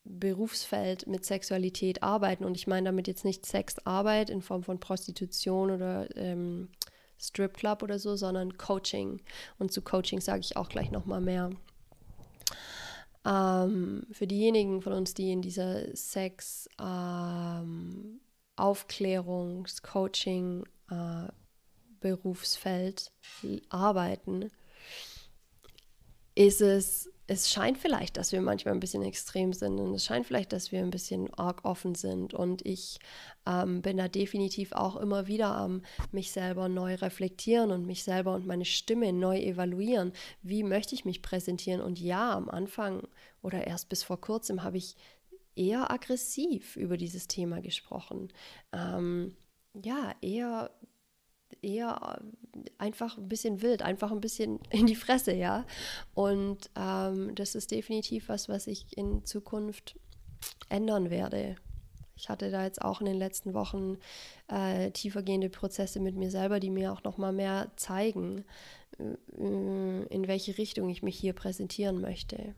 Berufsfeld 0.06 1.06
mit 1.08 1.24
Sexualität 1.24 2.02
arbeiten, 2.02 2.46
und 2.46 2.58
ich 2.58 2.66
meine 2.66 2.86
damit 2.86 3.08
jetzt 3.08 3.26
nicht 3.26 3.46
Sexarbeit 3.46 4.32
in 4.32 4.42
Form 4.42 4.64
von 4.64 4.80
Prostitution 4.80 5.70
oder 5.70 6.08
ähm, 6.16 6.70
Stripclub 7.20 7.84
oder 7.84 8.00
so, 8.00 8.16
sondern 8.16 8.58
Coaching. 8.58 9.22
Und 9.60 9.72
zu 9.72 9.82
Coaching 9.82 10.20
sage 10.20 10.42
ich 10.42 10.58
auch 10.58 10.70
gleich 10.70 10.92
nochmal 10.92 11.22
mehr. 11.22 11.52
Ähm, 13.26 14.06
für 14.12 14.28
diejenigen 14.28 14.82
von 14.82 14.94
uns, 14.94 15.14
die 15.14 15.32
in 15.32 15.42
dieser 15.42 15.96
Sex 15.96 16.70
ähm, 16.80 18.22
Aufklärungs-, 18.56 19.82
Coaching, 19.82 20.64
äh, 20.90 21.28
Berufsfeld 22.00 23.12
arbeiten, 23.70 24.52
ist 26.36 26.62
es 26.62 27.12
es 27.28 27.50
scheint 27.50 27.78
vielleicht, 27.78 28.18
dass 28.18 28.32
wir 28.32 28.42
manchmal 28.42 28.76
ein 28.76 28.80
bisschen 28.80 29.04
extrem 29.04 29.52
sind 29.52 29.80
und 29.80 29.96
es 29.96 30.06
scheint 30.06 30.28
vielleicht, 30.28 30.54
dass 30.54 30.72
wir 30.72 30.80
ein 30.80 30.92
bisschen 30.92 31.34
arg 31.34 31.66
offen 31.66 31.96
sind. 31.96 32.36
Und 32.36 32.64
ich 32.66 33.00
ähm, 33.48 33.82
bin 33.82 33.98
da 33.98 34.08
definitiv 34.08 34.74
auch 34.74 34.96
immer 34.96 35.26
wieder 35.26 35.56
am 35.56 35.82
mich 36.12 36.32
selber 36.32 36.70
neu 36.70 36.96
reflektieren 36.96 37.72
und 37.72 37.88
mich 37.88 38.04
selber 38.04 38.36
und 38.36 38.46
meine 38.46 38.66
Stimme 38.66 39.12
neu 39.12 39.40
evaluieren. 39.40 40.14
Wie 40.44 40.62
möchte 40.62 40.94
ich 40.94 41.04
mich 41.04 41.24
präsentieren? 41.24 41.82
Und 41.82 42.00
ja, 42.00 42.36
am 42.36 42.48
Anfang 42.50 43.08
oder 43.42 43.66
erst 43.66 43.90
bis 43.90 44.04
vor 44.04 44.22
kurzem 44.22 44.62
habe 44.62 44.78
ich 44.78 44.96
eher 45.56 45.90
aggressiv 45.90 46.76
über 46.76 46.98
dieses 46.98 47.28
Thema 47.28 47.60
gesprochen. 47.60 48.32
Ähm, 48.72 49.36
ja, 49.74 50.14
eher 50.22 50.70
eher 51.66 52.22
einfach 52.78 53.18
ein 53.18 53.28
bisschen 53.28 53.62
wild, 53.62 53.82
einfach 53.82 54.12
ein 54.12 54.22
bisschen 54.22 54.60
in 54.70 54.86
die 54.86 54.96
Fresse, 54.96 55.34
ja. 55.34 55.66
Und 56.14 56.70
ähm, 56.76 57.36
das 57.36 57.56
ist 57.56 57.72
definitiv 57.72 58.30
was, 58.30 58.48
was 58.48 58.68
ich 58.68 58.98
in 58.98 59.26
Zukunft 59.26 60.00
ändern 60.70 61.10
werde. 61.10 61.56
Ich 62.18 62.30
hatte 62.30 62.50
da 62.50 62.64
jetzt 62.64 62.82
auch 62.82 63.02
in 63.02 63.08
den 63.08 63.18
letzten 63.18 63.54
Wochen 63.54 63.98
äh, 64.48 64.92
tiefergehende 64.92 65.50
Prozesse 65.50 66.00
mit 66.00 66.16
mir 66.16 66.32
selber, 66.32 66.60
die 66.60 66.70
mir 66.70 66.94
auch 66.94 67.04
noch 67.04 67.18
mal 67.18 67.34
mehr 67.34 67.72
zeigen, 67.76 68.46
äh, 69.00 69.16
in 69.38 70.28
welche 70.28 70.58
Richtung 70.58 70.90
ich 70.90 71.04
mich 71.04 71.18
hier 71.18 71.34
präsentieren 71.34 72.00
möchte 72.00 72.56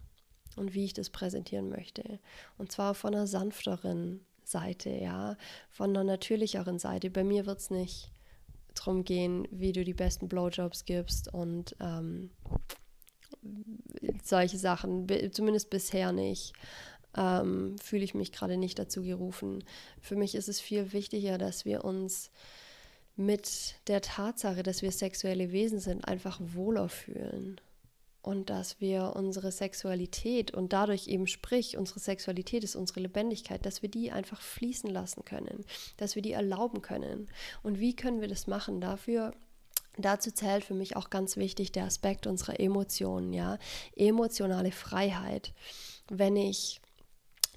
und 0.55 0.73
wie 0.73 0.85
ich 0.85 0.93
das 0.93 1.09
präsentieren 1.09 1.69
möchte. 1.69 2.19
Und 2.57 2.71
zwar 2.71 2.93
von 2.93 3.15
einer 3.15 3.25
sanfteren 3.25 4.25
Seite, 4.43 4.89
ja, 4.89 5.37
von 5.69 5.89
einer 5.89 6.03
natürlicheren 6.03 6.79
Seite. 6.79 7.09
Bei 7.09 7.23
mir 7.23 7.45
wird 7.45 7.59
es 7.59 7.69
nicht 7.69 8.11
darum 8.79 9.03
gehen, 9.03 9.47
wie 9.51 9.71
du 9.71 9.83
die 9.83 9.93
besten 9.93 10.27
Blowjobs 10.27 10.85
gibst 10.85 11.33
und 11.33 11.75
ähm, 11.79 12.31
solche 14.23 14.57
Sachen, 14.57 15.07
zumindest 15.31 15.69
bisher 15.69 16.11
nicht. 16.11 16.53
Ähm, 17.15 17.77
fühle 17.79 18.03
ich 18.03 18.13
mich 18.13 18.31
gerade 18.31 18.57
nicht 18.57 18.77
dazu 18.77 19.01
gerufen. 19.01 19.63
Für 20.01 20.15
mich 20.15 20.35
ist 20.35 20.49
es 20.49 20.59
viel 20.59 20.93
wichtiger, 20.93 21.37
dass 21.37 21.65
wir 21.65 21.83
uns 21.83 22.31
mit 23.15 23.75
der 23.87 24.01
Tatsache, 24.01 24.61
dass 24.61 24.83
wir 24.83 24.91
sexuelle 24.91 25.51
Wesen 25.51 25.79
sind, 25.79 26.07
einfach 26.07 26.39
wohler 26.39 26.89
fühlen 26.89 27.59
und 28.27 28.49
dass 28.49 28.81
wir 28.81 29.13
unsere 29.15 29.53
Sexualität 29.53 30.51
und 30.51 30.73
dadurch 30.73 31.07
eben 31.07 31.27
sprich, 31.27 31.77
unsere 31.77 32.01
Sexualität 32.01 32.61
ist 32.61 32.75
unsere 32.75 32.99
Lebendigkeit, 32.99 33.65
dass 33.65 33.81
wir 33.81 33.89
die 33.89 34.11
einfach 34.11 34.41
fließen 34.41 34.89
lassen 34.89 35.23
können, 35.23 35.63
dass 35.95 36.15
wir 36.15 36.21
die 36.21 36.33
erlauben 36.33 36.81
können. 36.81 37.29
Und 37.63 37.79
wie 37.79 37.95
können 37.95 38.19
wir 38.19 38.27
das 38.27 38.45
machen? 38.45 38.81
Dafür 38.81 39.33
Dazu 39.99 40.29
zählt 40.29 40.63
für 40.63 40.75
mich 40.75 40.95
auch 40.95 41.09
ganz 41.09 41.37
wichtig 41.37 41.71
der 41.71 41.85
Aspekt 41.85 42.27
unserer 42.27 42.59
Emotionen, 42.59 43.33
ja, 43.33 43.57
emotionale 43.95 44.71
Freiheit. 44.71 45.53
Wenn 46.07 46.35
ich 46.35 46.81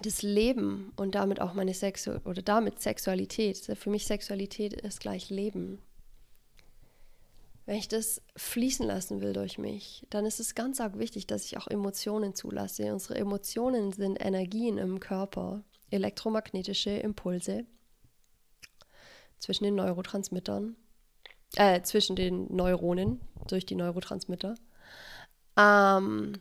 das 0.00 0.22
Leben 0.22 0.90
und 0.96 1.14
damit 1.14 1.42
auch 1.42 1.52
meine 1.52 1.74
Sexu 1.74 2.12
oder 2.24 2.40
damit 2.40 2.80
Sexualität, 2.80 3.58
für 3.58 3.90
mich 3.90 4.06
Sexualität 4.06 4.72
ist 4.72 5.00
gleich 5.00 5.28
Leben. 5.28 5.82
Wenn 7.66 7.76
ich 7.76 7.88
das 7.88 8.22
fließen 8.36 8.86
lassen 8.86 9.20
will 9.20 9.32
durch 9.32 9.58
mich, 9.58 10.06
dann 10.10 10.26
ist 10.26 10.40
es 10.40 10.54
ganz 10.54 10.80
arg 10.80 10.98
wichtig, 10.98 11.26
dass 11.26 11.44
ich 11.44 11.56
auch 11.56 11.68
Emotionen 11.68 12.34
zulasse. 12.34 12.92
Unsere 12.92 13.16
Emotionen 13.16 13.92
sind 13.92 14.16
Energien 14.16 14.78
im 14.78 14.98
Körper, 14.98 15.62
elektromagnetische 15.90 16.90
Impulse 16.90 17.64
zwischen 19.38 19.64
den 19.64 19.76
Neurotransmittern 19.76 20.76
äh, 21.56 21.82
zwischen 21.82 22.16
den 22.16 22.54
Neuronen 22.54 23.20
durch 23.48 23.66
die 23.66 23.74
Neurotransmitter. 23.74 24.54
Ähm, 25.56 26.34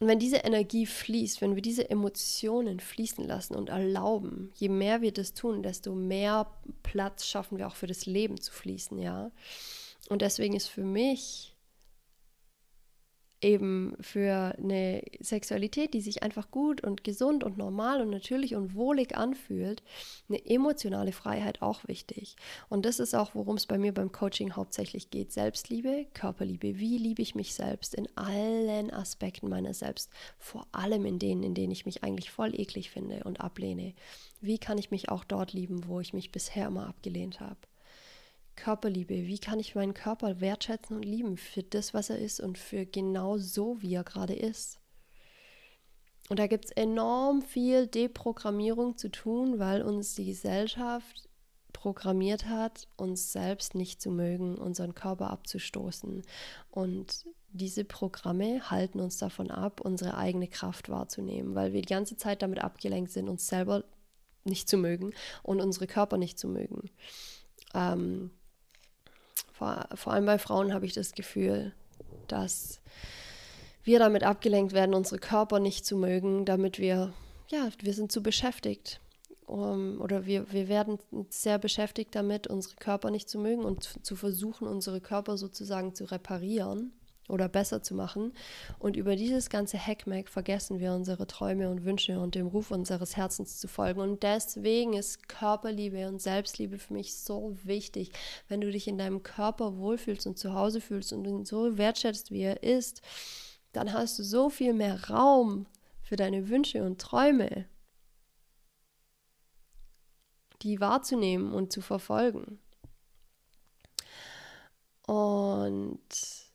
und 0.00 0.06
wenn 0.06 0.18
diese 0.18 0.38
Energie 0.38 0.86
fließt, 0.86 1.40
wenn 1.40 1.56
wir 1.56 1.62
diese 1.62 1.90
Emotionen 1.90 2.78
fließen 2.78 3.26
lassen 3.26 3.56
und 3.56 3.68
erlauben, 3.68 4.52
je 4.54 4.68
mehr 4.68 5.00
wir 5.00 5.12
das 5.12 5.34
tun, 5.34 5.62
desto 5.62 5.94
mehr 5.94 6.50
Platz 6.84 7.26
schaffen 7.26 7.58
wir 7.58 7.66
auch 7.66 7.74
für 7.74 7.88
das 7.88 8.06
Leben 8.06 8.40
zu 8.40 8.52
fließen, 8.52 8.98
ja. 8.98 9.32
Und 10.08 10.22
deswegen 10.22 10.54
ist 10.54 10.68
für 10.68 10.84
mich 10.84 11.54
eben 13.40 13.96
für 14.00 14.54
eine 14.58 15.02
Sexualität, 15.20 15.94
die 15.94 16.00
sich 16.00 16.22
einfach 16.22 16.50
gut 16.50 16.82
und 16.82 17.04
gesund 17.04 17.44
und 17.44 17.56
normal 17.56 18.00
und 18.00 18.10
natürlich 18.10 18.54
und 18.54 18.74
wohlig 18.74 19.16
anfühlt, 19.16 19.82
eine 20.28 20.44
emotionale 20.46 21.12
Freiheit 21.12 21.62
auch 21.62 21.86
wichtig. 21.86 22.36
Und 22.68 22.84
das 22.84 22.98
ist 22.98 23.14
auch, 23.14 23.34
worum 23.34 23.56
es 23.56 23.66
bei 23.66 23.78
mir 23.78 23.94
beim 23.94 24.12
Coaching 24.12 24.52
hauptsächlich 24.52 25.10
geht. 25.10 25.32
Selbstliebe, 25.32 26.06
Körperliebe. 26.14 26.78
Wie 26.78 26.98
liebe 26.98 27.22
ich 27.22 27.34
mich 27.34 27.54
selbst 27.54 27.94
in 27.94 28.08
allen 28.16 28.92
Aspekten 28.92 29.48
meiner 29.48 29.74
selbst, 29.74 30.10
vor 30.38 30.66
allem 30.72 31.06
in 31.06 31.18
denen, 31.18 31.42
in 31.42 31.54
denen 31.54 31.72
ich 31.72 31.86
mich 31.86 32.02
eigentlich 32.02 32.30
voll 32.30 32.58
eklig 32.58 32.90
finde 32.90 33.24
und 33.24 33.40
ablehne. 33.40 33.94
Wie 34.40 34.58
kann 34.58 34.78
ich 34.78 34.90
mich 34.90 35.08
auch 35.08 35.24
dort 35.24 35.52
lieben, 35.52 35.86
wo 35.86 36.00
ich 36.00 36.12
mich 36.12 36.32
bisher 36.32 36.66
immer 36.66 36.88
abgelehnt 36.88 37.40
habe? 37.40 37.58
Körperliebe. 38.58 39.26
Wie 39.26 39.38
kann 39.38 39.60
ich 39.60 39.74
meinen 39.74 39.94
Körper 39.94 40.40
wertschätzen 40.40 40.96
und 40.96 41.04
lieben 41.04 41.36
für 41.36 41.62
das, 41.62 41.94
was 41.94 42.10
er 42.10 42.18
ist 42.18 42.40
und 42.40 42.58
für 42.58 42.84
genau 42.84 43.38
so, 43.38 43.80
wie 43.80 43.94
er 43.94 44.04
gerade 44.04 44.34
ist? 44.34 44.78
Und 46.28 46.38
da 46.38 46.46
gibt 46.46 46.66
es 46.66 46.70
enorm 46.72 47.40
viel 47.40 47.86
Deprogrammierung 47.86 48.98
zu 48.98 49.10
tun, 49.10 49.58
weil 49.58 49.82
uns 49.82 50.14
die 50.14 50.26
Gesellschaft 50.26 51.28
programmiert 51.72 52.46
hat, 52.46 52.88
uns 52.96 53.32
selbst 53.32 53.74
nicht 53.74 54.02
zu 54.02 54.10
mögen, 54.10 54.58
unseren 54.58 54.94
Körper 54.94 55.30
abzustoßen. 55.30 56.22
Und 56.70 57.24
diese 57.50 57.84
Programme 57.84 58.70
halten 58.70 59.00
uns 59.00 59.16
davon 59.18 59.50
ab, 59.50 59.80
unsere 59.80 60.16
eigene 60.16 60.48
Kraft 60.48 60.88
wahrzunehmen, 60.88 61.54
weil 61.54 61.72
wir 61.72 61.80
die 61.80 61.88
ganze 61.88 62.16
Zeit 62.16 62.42
damit 62.42 62.58
abgelenkt 62.58 63.12
sind, 63.12 63.28
uns 63.28 63.46
selber 63.46 63.84
nicht 64.44 64.68
zu 64.68 64.76
mögen 64.76 65.14
und 65.42 65.60
unsere 65.60 65.86
Körper 65.86 66.18
nicht 66.18 66.38
zu 66.38 66.48
mögen. 66.48 66.90
Ähm, 67.74 68.30
vor, 69.58 69.88
vor 69.94 70.12
allem 70.12 70.26
bei 70.26 70.38
Frauen 70.38 70.72
habe 70.72 70.86
ich 70.86 70.92
das 70.92 71.12
Gefühl, 71.12 71.72
dass 72.28 72.80
wir 73.82 73.98
damit 73.98 74.22
abgelenkt 74.22 74.72
werden, 74.72 74.94
unsere 74.94 75.18
Körper 75.18 75.58
nicht 75.58 75.84
zu 75.84 75.96
mögen, 75.96 76.44
damit 76.44 76.78
wir, 76.78 77.12
ja, 77.48 77.68
wir 77.80 77.92
sind 77.92 78.12
zu 78.12 78.22
beschäftigt. 78.22 79.00
Um, 79.46 80.00
oder 80.02 80.26
wir, 80.26 80.52
wir 80.52 80.68
werden 80.68 80.98
sehr 81.30 81.58
beschäftigt 81.58 82.14
damit, 82.14 82.46
unsere 82.46 82.76
Körper 82.76 83.10
nicht 83.10 83.30
zu 83.30 83.38
mögen 83.38 83.64
und 83.64 84.04
zu 84.04 84.14
versuchen, 84.14 84.68
unsere 84.68 85.00
Körper 85.00 85.38
sozusagen 85.38 85.94
zu 85.94 86.04
reparieren 86.04 86.92
oder 87.28 87.48
besser 87.48 87.82
zu 87.82 87.94
machen. 87.94 88.32
Und 88.78 88.96
über 88.96 89.14
dieses 89.14 89.50
ganze 89.50 89.78
Hackmack 89.78 90.28
vergessen 90.28 90.80
wir 90.80 90.92
unsere 90.92 91.26
Träume 91.26 91.70
und 91.70 91.84
Wünsche 91.84 92.18
und 92.18 92.34
dem 92.34 92.46
Ruf 92.46 92.70
unseres 92.70 93.16
Herzens 93.16 93.58
zu 93.58 93.68
folgen. 93.68 94.00
Und 94.00 94.22
deswegen 94.22 94.94
ist 94.94 95.28
Körperliebe 95.28 96.08
und 96.08 96.20
Selbstliebe 96.20 96.78
für 96.78 96.94
mich 96.94 97.16
so 97.16 97.56
wichtig. 97.62 98.10
Wenn 98.48 98.60
du 98.60 98.70
dich 98.70 98.88
in 98.88 98.98
deinem 98.98 99.22
Körper 99.22 99.76
wohlfühlst 99.76 100.26
und 100.26 100.38
zu 100.38 100.54
Hause 100.54 100.80
fühlst 100.80 101.12
und 101.12 101.24
ihn 101.26 101.44
so 101.44 101.78
wertschätzt, 101.78 102.30
wie 102.30 102.42
er 102.42 102.62
ist, 102.62 103.02
dann 103.72 103.92
hast 103.92 104.18
du 104.18 104.24
so 104.24 104.50
viel 104.50 104.72
mehr 104.72 105.08
Raum 105.10 105.66
für 106.02 106.16
deine 106.16 106.48
Wünsche 106.48 106.82
und 106.82 107.00
Träume, 107.00 107.66
die 110.62 110.80
wahrzunehmen 110.80 111.52
und 111.52 111.70
zu 111.70 111.82
verfolgen. 111.82 112.58
Und 115.06 116.47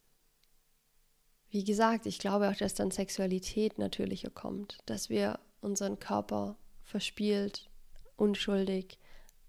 wie 1.54 1.64
gesagt, 1.64 2.08
ich 2.08 2.18
glaube 2.18 2.50
auch, 2.50 2.56
dass 2.56 2.74
dann 2.74 2.90
Sexualität 2.90 3.78
natürlicher 3.78 4.32
kommt, 4.32 4.80
dass 4.88 5.12
wir 5.12 5.40
unseren 5.62 6.00
Körper 6.00 6.58
verspielt, 6.82 7.70
unschuldig, 8.16 8.98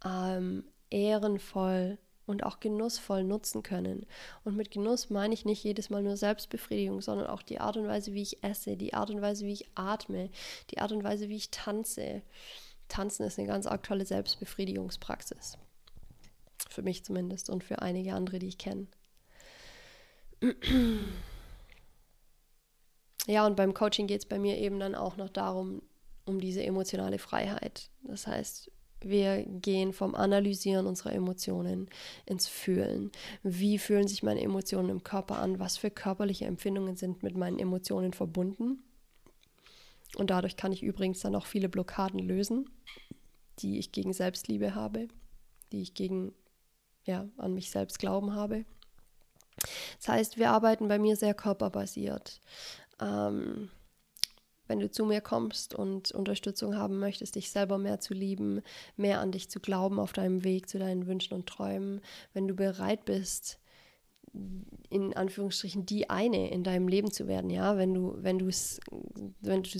ähm, 0.04 0.64
ehrenvoll 0.90 1.96
und 2.26 2.44
auch 2.44 2.60
genussvoll 2.60 3.24
nutzen 3.24 3.62
können. 3.62 4.04
Und 4.44 4.54
mit 4.54 4.70
Genuss 4.70 5.08
meine 5.08 5.32
ich 5.32 5.46
nicht 5.46 5.64
jedes 5.64 5.88
Mal 5.88 6.02
nur 6.02 6.18
Selbstbefriedigung, 6.18 7.00
sondern 7.00 7.26
auch 7.26 7.40
die 7.40 7.58
Art 7.58 7.78
und 7.78 7.86
Weise, 7.86 8.12
wie 8.12 8.22
ich 8.22 8.44
esse, 8.44 8.76
die 8.76 8.92
Art 8.92 9.08
und 9.08 9.22
Weise, 9.22 9.46
wie 9.46 9.54
ich 9.54 9.70
atme, 9.74 10.28
die 10.70 10.80
Art 10.80 10.92
und 10.92 11.04
Weise, 11.04 11.30
wie 11.30 11.36
ich 11.36 11.50
tanze. 11.52 12.20
Tanzen 12.88 13.24
ist 13.24 13.38
eine 13.38 13.48
ganz 13.48 13.66
aktuelle 13.66 14.04
Selbstbefriedigungspraxis. 14.04 15.56
Für 16.68 16.82
mich 16.82 17.02
zumindest 17.02 17.48
und 17.48 17.64
für 17.64 17.80
einige 17.80 18.12
andere, 18.12 18.38
die 18.38 18.48
ich 18.48 18.58
kenne. 18.58 18.88
Ja, 23.26 23.46
und 23.46 23.56
beim 23.56 23.74
Coaching 23.74 24.06
geht 24.06 24.20
es 24.20 24.26
bei 24.26 24.38
mir 24.38 24.58
eben 24.58 24.78
dann 24.78 24.94
auch 24.94 25.16
noch 25.16 25.30
darum, 25.30 25.82
um 26.26 26.40
diese 26.40 26.62
emotionale 26.62 27.18
Freiheit. 27.18 27.90
Das 28.02 28.26
heißt, 28.26 28.70
wir 29.00 29.44
gehen 29.44 29.92
vom 29.92 30.14
Analysieren 30.14 30.86
unserer 30.86 31.12
Emotionen 31.12 31.88
ins 32.26 32.48
Fühlen. 32.48 33.12
Wie 33.42 33.78
fühlen 33.78 34.08
sich 34.08 34.22
meine 34.22 34.40
Emotionen 34.40 34.88
im 34.88 35.02
Körper 35.02 35.38
an? 35.38 35.58
Was 35.58 35.76
für 35.76 35.90
körperliche 35.90 36.46
Empfindungen 36.46 36.96
sind 36.96 37.22
mit 37.22 37.36
meinen 37.36 37.58
Emotionen 37.58 38.12
verbunden? 38.12 38.82
Und 40.16 40.30
dadurch 40.30 40.56
kann 40.56 40.72
ich 40.72 40.82
übrigens 40.82 41.20
dann 41.20 41.34
auch 41.34 41.46
viele 41.46 41.68
Blockaden 41.68 42.20
lösen, 42.20 42.70
die 43.58 43.78
ich 43.78 43.92
gegen 43.92 44.12
Selbstliebe 44.12 44.74
habe, 44.74 45.08
die 45.72 45.82
ich 45.82 45.94
gegen, 45.94 46.32
ja, 47.04 47.28
an 47.36 47.54
mich 47.54 47.70
selbst 47.70 47.98
glauben 47.98 48.34
habe. 48.34 48.64
Das 49.98 50.08
heißt, 50.08 50.38
wir 50.38 50.50
arbeiten 50.50 50.88
bei 50.88 50.98
mir 50.98 51.16
sehr 51.16 51.34
körperbasiert. 51.34 52.40
Ähm, 53.04 53.68
wenn 54.66 54.80
du 54.80 54.90
zu 54.90 55.04
mir 55.04 55.20
kommst 55.20 55.74
und 55.74 56.12
Unterstützung 56.12 56.76
haben 56.76 56.98
möchtest, 56.98 57.34
dich 57.34 57.50
selber 57.50 57.76
mehr 57.76 58.00
zu 58.00 58.14
lieben, 58.14 58.62
mehr 58.96 59.20
an 59.20 59.30
dich 59.30 59.50
zu 59.50 59.60
glauben 59.60 60.00
auf 60.00 60.12
deinem 60.12 60.42
Weg 60.42 60.68
zu 60.68 60.78
deinen 60.78 61.06
Wünschen 61.06 61.34
und 61.34 61.46
Träumen, 61.46 62.00
wenn 62.32 62.48
du 62.48 62.54
bereit 62.54 63.04
bist, 63.04 63.60
in 64.90 65.14
Anführungsstrichen 65.14 65.86
die 65.86 66.10
eine 66.10 66.50
in 66.50 66.64
deinem 66.64 66.88
Leben 66.88 67.12
zu 67.12 67.28
werden, 67.28 67.50
ja, 67.50 67.76
wenn 67.76 67.94
du, 67.94 68.16
wenn 68.18 68.38
du 68.38 68.48
es, 68.48 68.80
wenn 69.40 69.62
du 69.62 69.70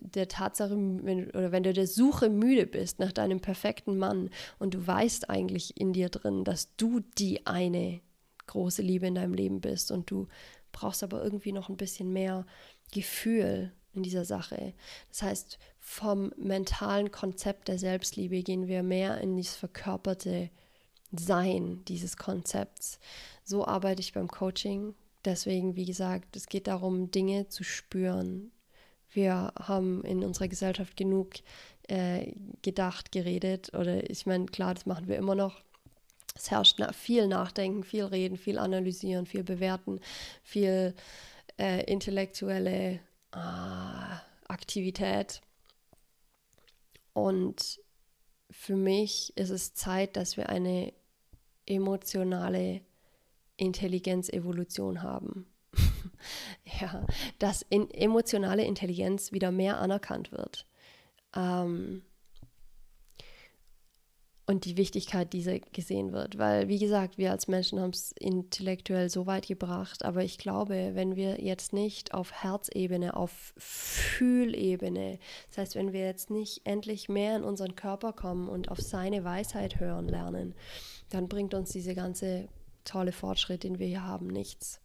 der 0.00 0.26
Tatsache, 0.26 0.74
wenn, 0.74 1.28
oder 1.30 1.52
wenn 1.52 1.62
du 1.62 1.72
der 1.72 1.86
Suche 1.86 2.28
müde 2.28 2.66
bist 2.66 2.98
nach 2.98 3.12
deinem 3.12 3.40
perfekten 3.40 3.98
Mann 3.98 4.30
und 4.58 4.74
du 4.74 4.84
weißt 4.84 5.30
eigentlich 5.30 5.78
in 5.78 5.92
dir 5.92 6.08
drin, 6.08 6.44
dass 6.44 6.74
du 6.76 7.00
die 7.18 7.46
eine 7.46 8.00
große 8.46 8.82
Liebe 8.82 9.06
in 9.06 9.14
deinem 9.14 9.34
Leben 9.34 9.60
bist 9.60 9.92
und 9.92 10.10
du 10.10 10.26
brauchst 10.72 11.02
aber 11.02 11.22
irgendwie 11.22 11.52
noch 11.52 11.68
ein 11.68 11.76
bisschen 11.76 12.12
mehr 12.12 12.46
Gefühl 12.92 13.72
in 13.92 14.02
dieser 14.02 14.24
Sache. 14.24 14.74
Das 15.08 15.22
heißt, 15.22 15.58
vom 15.78 16.32
mentalen 16.36 17.10
Konzept 17.10 17.68
der 17.68 17.78
Selbstliebe 17.78 18.42
gehen 18.42 18.68
wir 18.68 18.82
mehr 18.82 19.20
in 19.20 19.36
dieses 19.36 19.56
verkörperte 19.56 20.50
Sein 21.12 21.84
dieses 21.88 22.16
Konzepts. 22.16 23.00
So 23.42 23.66
arbeite 23.66 24.00
ich 24.00 24.12
beim 24.12 24.28
Coaching. 24.28 24.94
Deswegen, 25.24 25.74
wie 25.76 25.84
gesagt, 25.86 26.36
es 26.36 26.46
geht 26.46 26.66
darum, 26.66 27.10
Dinge 27.10 27.48
zu 27.48 27.64
spüren. 27.64 28.52
Wir 29.10 29.52
haben 29.58 30.04
in 30.04 30.24
unserer 30.24 30.48
Gesellschaft 30.48 30.96
genug 30.96 31.34
äh, 31.88 32.32
gedacht, 32.62 33.10
geredet 33.10 33.74
oder 33.74 34.08
ich 34.08 34.24
meine, 34.24 34.46
klar, 34.46 34.74
das 34.74 34.86
machen 34.86 35.08
wir 35.08 35.16
immer 35.16 35.34
noch 35.34 35.62
es 36.50 36.78
herrscht 36.78 36.94
viel 36.94 37.28
Nachdenken, 37.28 37.84
viel 37.84 38.04
Reden, 38.04 38.36
viel 38.36 38.58
Analysieren, 38.58 39.26
viel 39.26 39.44
Bewerten, 39.44 40.00
viel 40.42 40.94
äh, 41.58 41.84
intellektuelle 41.84 43.00
äh, 43.32 44.16
Aktivität. 44.48 45.40
Und 47.12 47.80
für 48.50 48.76
mich 48.76 49.32
ist 49.36 49.50
es 49.50 49.74
Zeit, 49.74 50.16
dass 50.16 50.36
wir 50.36 50.48
eine 50.48 50.92
emotionale 51.66 52.80
Intelligenzevolution 53.56 55.02
haben. 55.02 55.46
ja, 56.80 57.06
dass 57.38 57.62
in 57.62 57.90
emotionale 57.90 58.64
Intelligenz 58.64 59.32
wieder 59.32 59.52
mehr 59.52 59.78
anerkannt 59.78 60.32
wird. 60.32 60.66
Ähm, 61.36 62.02
und 64.50 64.64
die 64.64 64.76
Wichtigkeit 64.76 65.32
dieser 65.32 65.60
gesehen 65.60 66.12
wird. 66.12 66.36
Weil, 66.36 66.66
wie 66.66 66.80
gesagt, 66.80 67.18
wir 67.18 67.30
als 67.30 67.46
Menschen 67.46 67.78
haben 67.78 67.90
es 67.90 68.10
intellektuell 68.18 69.08
so 69.08 69.26
weit 69.26 69.46
gebracht, 69.46 70.04
aber 70.04 70.24
ich 70.24 70.38
glaube, 70.38 70.90
wenn 70.94 71.14
wir 71.14 71.40
jetzt 71.40 71.72
nicht 71.72 72.14
auf 72.14 72.32
Herzebene, 72.32 73.14
auf 73.14 73.54
Fühlebene, 73.56 75.20
das 75.48 75.58
heißt, 75.58 75.74
wenn 75.76 75.92
wir 75.92 76.04
jetzt 76.04 76.30
nicht 76.30 76.62
endlich 76.64 77.08
mehr 77.08 77.36
in 77.36 77.44
unseren 77.44 77.76
Körper 77.76 78.12
kommen 78.12 78.48
und 78.48 78.72
auf 78.72 78.80
seine 78.80 79.22
Weisheit 79.22 79.78
hören 79.78 80.08
lernen, 80.08 80.56
dann 81.10 81.28
bringt 81.28 81.54
uns 81.54 81.70
diese 81.70 81.94
ganze 81.94 82.48
tolle 82.84 83.12
Fortschritt, 83.12 83.62
den 83.62 83.78
wir 83.78 83.86
hier 83.86 84.04
haben, 84.04 84.26
nichts. 84.26 84.80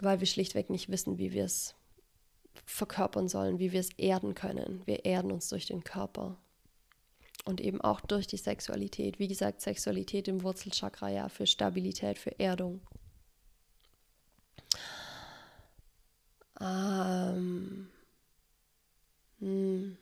Weil 0.00 0.18
wir 0.18 0.26
schlichtweg 0.26 0.68
nicht 0.68 0.88
wissen, 0.88 1.16
wie 1.18 1.30
wir 1.30 1.44
es 1.44 1.76
verkörpern 2.66 3.28
sollen, 3.28 3.60
wie 3.60 3.70
wir 3.70 3.78
es 3.78 3.90
erden 3.98 4.34
können. 4.34 4.82
Wir 4.84 5.04
erden 5.04 5.30
uns 5.30 5.48
durch 5.48 5.66
den 5.66 5.84
Körper 5.84 6.38
und 7.44 7.60
eben 7.60 7.80
auch 7.80 8.00
durch 8.00 8.26
die 8.26 8.36
Sexualität. 8.36 9.18
Wie 9.18 9.28
gesagt, 9.28 9.60
Sexualität 9.60 10.28
im 10.28 10.42
Wurzelchakra 10.42 11.08
ja 11.08 11.28
für 11.28 11.46
Stabilität, 11.46 12.18
für 12.18 12.38
Erdung. 12.38 12.80
Ähm, 16.60 17.88
hm. 19.38 19.96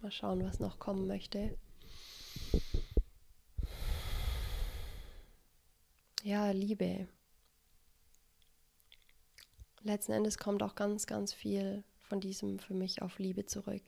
Mal 0.00 0.10
schauen, 0.10 0.44
was 0.44 0.60
noch 0.60 0.78
kommen 0.78 1.06
möchte. 1.06 1.58
Ja, 6.22 6.50
Liebe. 6.50 7.08
Letzten 9.82 10.12
Endes 10.12 10.38
kommt 10.38 10.62
auch 10.62 10.74
ganz, 10.74 11.06
ganz 11.06 11.32
viel 11.32 11.84
von 12.00 12.20
diesem 12.20 12.58
für 12.58 12.74
mich 12.74 13.02
auf 13.02 13.18
Liebe 13.18 13.46
zurück. 13.46 13.84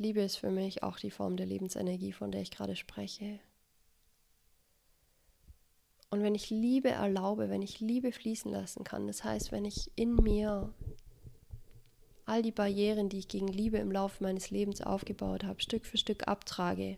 Liebe 0.00 0.22
ist 0.22 0.36
für 0.36 0.50
mich 0.50 0.82
auch 0.82 0.98
die 0.98 1.10
Form 1.10 1.36
der 1.36 1.44
Lebensenergie, 1.44 2.12
von 2.12 2.32
der 2.32 2.40
ich 2.40 2.50
gerade 2.50 2.74
spreche. 2.74 3.38
Und 6.08 6.22
wenn 6.22 6.34
ich 6.34 6.48
Liebe 6.48 6.88
erlaube, 6.88 7.50
wenn 7.50 7.60
ich 7.60 7.80
Liebe 7.80 8.10
fließen 8.10 8.50
lassen 8.50 8.82
kann, 8.82 9.06
das 9.06 9.24
heißt, 9.24 9.52
wenn 9.52 9.66
ich 9.66 9.90
in 9.96 10.16
mir 10.16 10.72
all 12.24 12.40
die 12.40 12.50
Barrieren, 12.50 13.10
die 13.10 13.18
ich 13.18 13.28
gegen 13.28 13.48
Liebe 13.48 13.76
im 13.76 13.92
Laufe 13.92 14.22
meines 14.22 14.50
Lebens 14.50 14.80
aufgebaut 14.80 15.44
habe, 15.44 15.60
Stück 15.60 15.84
für 15.84 15.98
Stück 15.98 16.26
abtrage, 16.26 16.96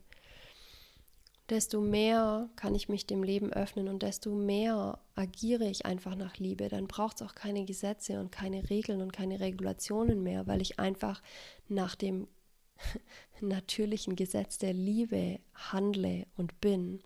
desto 1.49 1.81
mehr 1.81 2.51
kann 2.55 2.77
ich 2.77 2.89
mich 2.89 3.05
dem 3.09 3.25
Leben 3.25 3.53
öffnen 3.53 3.89
und 3.89 4.05
desto 4.05 4.31
mehr 4.31 5.01
agiere 5.17 5.69
ich 5.69 5.87
einfach 5.87 6.15
nach 6.15 6.37
Liebe. 6.37 6.69
Dann 6.69 6.87
braucht 6.87 7.17
es 7.17 7.27
auch 7.27 7.35
keine 7.35 7.65
Gesetze 7.65 8.21
und 8.21 8.31
keine 8.31 8.71
Regeln 8.71 9.03
und 9.03 9.13
keine 9.13 9.41
Regulationen 9.41 10.23
mehr, 10.23 10.47
weil 10.47 10.63
ich 10.63 10.79
einfach 10.79 11.21
nach 11.67 11.97
dem 11.97 12.29
natürlichen 13.41 14.17
Gesetz 14.17 14.59
der 14.59 14.73
Liebe 14.73 15.41
handle 15.55 16.27
und 16.37 16.61
bin. 16.61 17.03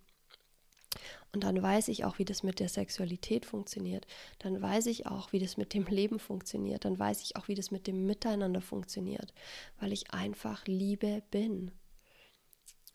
Und 1.33 1.45
dann 1.45 1.61
weiß 1.61 1.89
ich 1.89 2.05
auch, 2.05 2.19
wie 2.19 2.25
das 2.25 2.43
mit 2.43 2.61
der 2.61 2.69
Sexualität 2.69 3.45
funktioniert. 3.45 4.07
Dann 4.39 4.61
weiß 4.61 4.87
ich 4.87 5.07
auch, 5.07 5.33
wie 5.33 5.39
das 5.39 5.57
mit 5.57 5.75
dem 5.75 5.85
Leben 5.85 6.19
funktioniert. 6.19 6.85
Dann 6.85 6.99
weiß 6.99 7.23
ich 7.23 7.37
auch, 7.37 7.49
wie 7.49 7.55
das 7.55 7.71
mit 7.71 7.87
dem 7.87 8.07
Miteinander 8.07 8.63
funktioniert, 8.63 9.35
weil 9.79 9.93
ich 9.93 10.13
einfach 10.13 10.67
Liebe 10.67 11.23
bin. 11.31 11.73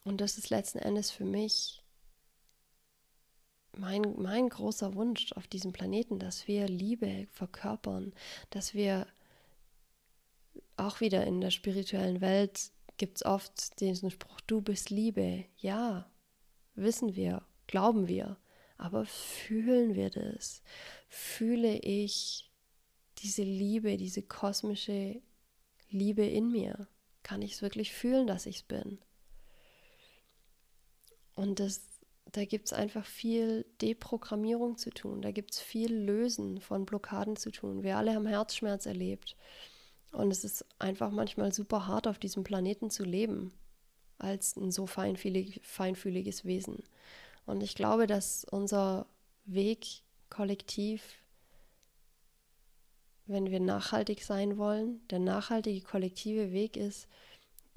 Und 0.04 0.22
das 0.22 0.38
ist 0.38 0.50
letzten 0.50 0.80
Endes 0.80 1.12
für 1.12 1.26
mich 1.26 1.84
mein, 3.78 4.16
mein 4.18 4.50
großer 4.50 4.96
Wunsch 4.96 5.32
auf 5.34 5.48
diesem 5.48 5.72
Planeten, 5.72 6.20
dass 6.20 6.48
wir 6.48 6.68
Liebe 6.68 7.28
verkörpern, 7.32 8.14
dass 8.50 8.74
wir 8.74 9.08
auch 10.78 11.02
wieder 11.02 11.26
in 11.26 11.42
der 11.42 11.52
spirituellen 11.52 12.22
Welt 12.22 12.72
gibt 12.98 13.18
es 13.18 13.26
oft 13.26 13.80
diesen 13.80 14.12
Spruch, 14.12 14.42
du 14.42 14.62
bist 14.62 14.90
Liebe. 14.90 15.46
Ja, 15.58 16.12
wissen 16.76 17.16
wir, 17.16 17.44
glauben 17.68 18.08
wir, 18.08 18.38
aber 18.78 19.06
fühlen 19.06 19.96
wir 19.96 20.10
das? 20.10 20.62
Fühle 21.10 21.78
ich 21.80 22.52
diese 23.20 23.44
Liebe, 23.44 23.98
diese 23.98 24.22
kosmische 24.22 25.22
Liebe 25.90 26.26
in 26.26 26.52
mir? 26.52 26.88
Kann 27.24 27.42
ich 27.42 27.54
es 27.54 27.62
wirklich 27.62 27.92
fühlen, 27.94 28.28
dass 28.28 28.46
ich 28.46 28.58
es 28.58 28.64
bin? 28.64 29.00
Und 31.36 31.60
das, 31.60 31.88
da 32.32 32.46
gibt 32.46 32.68
es 32.68 32.74
einfach 32.74 33.06
viel 33.06 33.66
Deprogrammierung 33.82 34.78
zu 34.78 34.90
tun, 34.92 35.22
da 35.22 35.32
gibt 35.32 35.54
es 35.54 35.60
viel 35.60 35.94
Lösen 35.94 36.62
von 36.62 36.86
Blockaden 36.86 37.36
zu 37.36 37.52
tun. 37.52 37.84
Wir 37.84 37.98
alle 37.98 38.14
haben 38.14 38.28
Herzschmerz 38.28 38.86
erlebt. 38.86 39.36
Und 40.12 40.32
es 40.32 40.44
ist 40.44 40.66
einfach 40.80 41.12
manchmal 41.12 41.54
super 41.54 41.88
hart, 41.88 42.08
auf 42.08 42.20
diesem 42.20 42.44
Planeten 42.44 42.90
zu 42.90 43.04
leben, 43.04 43.54
als 44.18 44.56
ein 44.58 44.72
so 44.72 44.86
feinfühlig, 44.86 45.62
feinfühliges 45.64 46.46
Wesen. 46.46 46.84
Und 47.46 47.64
ich 47.64 47.76
glaube, 47.76 48.08
dass 48.08 48.46
unser 48.46 49.08
Weg 49.46 50.04
kollektiv, 50.30 51.02
wenn 53.26 53.50
wir 53.50 53.60
nachhaltig 53.60 54.24
sein 54.24 54.58
wollen, 54.58 55.06
der 55.10 55.20
nachhaltige 55.20 55.82
kollektive 55.82 56.52
Weg 56.52 56.76
ist, 56.78 57.08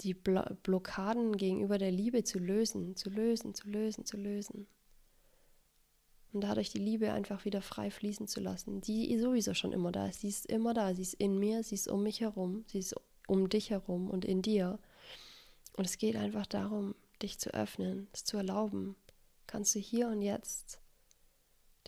die 0.01 0.13
Blockaden 0.13 1.37
gegenüber 1.37 1.77
der 1.77 1.91
Liebe 1.91 2.25
zu 2.25 2.37
lösen, 2.37 2.97
zu 2.97 3.09
lösen, 3.09 3.53
zu 3.55 3.69
lösen, 3.69 4.05
zu 4.05 4.17
lösen 4.17 4.67
und 6.35 6.41
dadurch 6.41 6.69
die 6.69 6.79
Liebe 6.79 7.13
einfach 7.13 7.45
wieder 7.45 7.61
frei 7.61 7.89
fließen 7.89 8.27
zu 8.27 8.41
lassen, 8.41 8.81
die 8.81 9.17
sowieso 9.17 9.53
schon 9.53 9.71
immer 9.71 9.93
da 9.93 10.07
ist. 10.07 10.19
Sie 10.19 10.27
ist 10.27 10.45
immer 10.47 10.73
da, 10.73 10.93
sie 10.93 11.01
ist 11.01 11.13
in 11.13 11.39
mir, 11.39 11.63
sie 11.63 11.75
ist 11.75 11.87
um 11.87 12.03
mich 12.03 12.19
herum, 12.19 12.65
sie 12.67 12.79
ist 12.79 12.93
um 13.25 13.47
dich 13.47 13.69
herum 13.69 14.09
und 14.09 14.25
in 14.25 14.41
dir. 14.41 14.77
Und 15.77 15.85
es 15.85 15.97
geht 15.97 16.17
einfach 16.17 16.45
darum, 16.45 16.93
dich 17.21 17.39
zu 17.39 17.53
öffnen, 17.53 18.09
es 18.11 18.25
zu 18.25 18.35
erlauben. 18.35 18.97
Kannst 19.47 19.75
du 19.75 19.79
hier 19.79 20.09
und 20.09 20.21
jetzt 20.21 20.81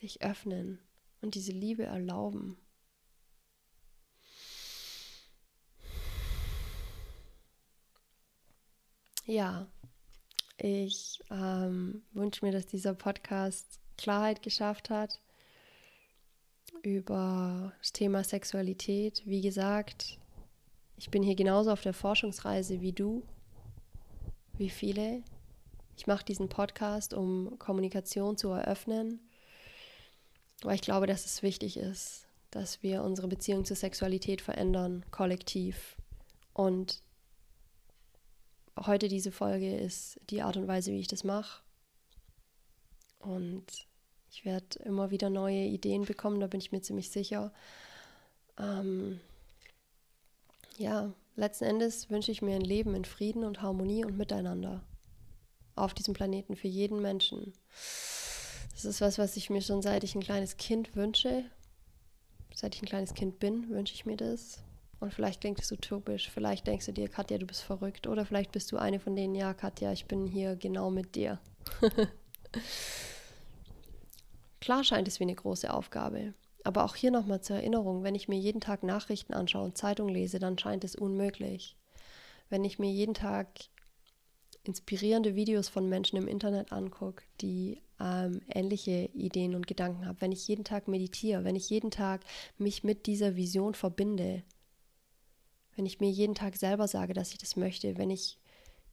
dich 0.01 0.21
öffnen 0.21 0.79
und 1.21 1.36
diese 1.36 1.51
Liebe 1.51 1.83
erlauben. 1.83 2.57
Ja, 9.25 9.67
ich 10.57 11.21
ähm, 11.29 12.03
wünsche 12.13 12.45
mir, 12.45 12.53
dass 12.53 12.65
dieser 12.65 12.93
Podcast 12.93 13.81
Klarheit 13.97 14.41
geschafft 14.41 14.89
hat 14.89 15.19
über 16.83 17.73
das 17.79 17.93
Thema 17.93 18.23
Sexualität. 18.23 19.23
Wie 19.25 19.41
gesagt, 19.41 20.17
ich 20.97 21.10
bin 21.10 21.23
hier 21.23 21.36
genauso 21.36 21.71
auf 21.71 21.81
der 21.81 21.93
Forschungsreise 21.93 22.81
wie 22.81 22.93
du, 22.93 23.23
wie 24.53 24.69
viele. 24.69 25.23
Ich 25.97 26.07
mache 26.07 26.25
diesen 26.25 26.49
Podcast, 26.49 27.13
um 27.13 27.57
Kommunikation 27.60 28.38
zu 28.38 28.49
eröffnen, 28.49 29.19
weil 30.62 30.75
ich 30.75 30.81
glaube, 30.81 31.07
dass 31.07 31.25
es 31.25 31.41
wichtig 31.41 31.77
ist, 31.77 32.27
dass 32.51 32.83
wir 32.83 33.03
unsere 33.03 33.27
Beziehung 33.27 33.65
zur 33.65 33.75
Sexualität 33.75 34.41
verändern, 34.41 35.05
kollektiv. 35.12 35.97
Und 36.53 37.01
heute 38.86 39.07
diese 39.07 39.31
Folge 39.31 39.75
ist 39.75 40.19
die 40.29 40.41
Art 40.41 40.57
und 40.57 40.67
Weise, 40.67 40.91
wie 40.91 40.99
ich 40.99 41.07
das 41.07 41.23
mache. 41.23 41.62
Und 43.19 43.87
ich 44.38 44.45
werde 44.45 44.78
immer 44.86 45.10
wieder 45.10 45.32
neue 45.32 45.63
Ideen 45.63 46.06
bekommen, 46.06 46.39
da 46.39 46.45
bin 46.45 46.60
ich 46.60 46.71
mir 46.71 46.82
ziemlich 46.82 47.10
sicher. 47.10 47.52
Ähm, 48.60 49.19
ja, 50.78 51.12
letzten 51.36 51.65
Endes 51.65 52.12
wünsche 52.12 52.32
ich 52.32 52.43
mir 52.43 52.54
ein 52.54 52.62
Leben 52.62 52.93
in 52.93 53.04
Frieden 53.04 53.43
und 53.43 53.63
Harmonie 53.63 54.06
und 54.06 54.15
Miteinander 54.15 54.84
auf 55.76 55.95
diesem 55.95 56.13
Planeten 56.13 56.56
für 56.56 56.67
jeden 56.67 57.02
Menschen. 57.02 57.52
Das 58.73 58.86
ist 58.86 59.02
was, 59.02 59.17
was 59.17 59.38
ich 59.38 59.50
mir 59.50 59.63
schon 59.63 59.82
seit 59.82 60.04
ich 60.04 60.13
ein 60.13 60.22
kleines 60.22 60.57
Kind 60.57 60.95
wünsche. 60.95 61.45
Seit 62.53 62.76
ich 62.76 62.84
ein 62.84 62.88
kleines 62.88 63.16
Kind 63.16 63.39
bin, 63.39 63.70
wünsche 63.72 63.95
ich 63.95 64.05
mir 64.05 64.18
das. 64.18 64.59
Und 64.99 65.16
vielleicht 65.16 65.41
klingt 65.41 65.59
es 65.59 65.72
utopisch. 65.72 66.30
Vielleicht 66.30 66.68
denkst 66.68 66.86
du 66.86 66.93
dir, 66.93 67.07
Katja, 67.07 67.39
du 67.39 67.47
bist 67.47 67.64
verrückt. 67.64 68.05
Oder 68.05 68.24
vielleicht 68.24 68.51
bist 68.51 68.72
du 68.72 68.78
eine 68.78 68.99
von 68.99 69.16
denen, 69.16 69.34
ja, 69.34 69.55
Katja, 69.55 69.91
ich 69.93 70.05
bin 70.05 70.28
hier 70.28 70.55
genau 70.55 70.91
mit 70.91 71.16
dir. 71.16 71.39
Klar 74.68 74.84
scheint 74.84 75.07
es 75.07 75.22
wie 75.22 75.24
eine 75.24 75.34
große 75.34 75.74
Aufgabe. 75.74 76.34
Aber 76.65 76.84
auch 76.84 76.97
hier 76.97 77.09
nochmal 77.09 77.39
zur 77.39 77.55
Erinnerung, 77.55 78.03
wenn 78.03 78.15
ich 78.15 78.28
mir 78.28 78.38
jeden 78.38 78.59
Tag 78.59 78.84
Nachrichten 78.84 79.34
anschaue 79.34 79.63
und 79.63 79.78
Zeitung 79.78 80.09
lese, 80.09 80.39
dann 80.39 80.57
scheint 80.57 80.84
es 80.84 80.93
unmöglich. 80.93 81.78
Wenn 82.49 82.65
ich 82.65 82.78
mir 82.78 82.91
jeden 82.91 83.13
Tag 83.13 83.47
inspirierende 84.65 85.36
Videos 85.36 85.70
von 85.70 85.88
Menschen 85.88 86.18
im 86.18 86.28
Internet 86.28 86.74
angucke, 86.74 87.24
die 87.39 87.82
ähm, 88.01 88.41
ähnliche 88.53 89.09
Ideen 89.13 89.55
und 89.55 89.68
Gedanken 89.68 90.05
haben, 90.05 90.20
wenn 90.20 90.34
ich 90.34 90.45
jeden 90.49 90.65
Tag 90.65 90.89
meditiere, 90.89 91.45
wenn 91.45 91.55
ich 91.55 91.70
jeden 91.70 91.89
Tag 91.89 92.26
mich 92.57 92.84
mit 92.84 93.05
dieser 93.05 93.38
Vision 93.38 93.74
verbinde, 93.74 94.43
wenn 95.78 95.86
ich 95.86 96.01
mir 96.01 96.09
jeden 96.09 96.36
Tag 96.36 96.57
selber 96.57 96.89
sage, 96.89 97.13
dass 97.13 97.32
ich 97.32 97.38
das 97.38 97.55
möchte, 97.55 97.97
wenn 97.97 98.09
ich 98.09 98.38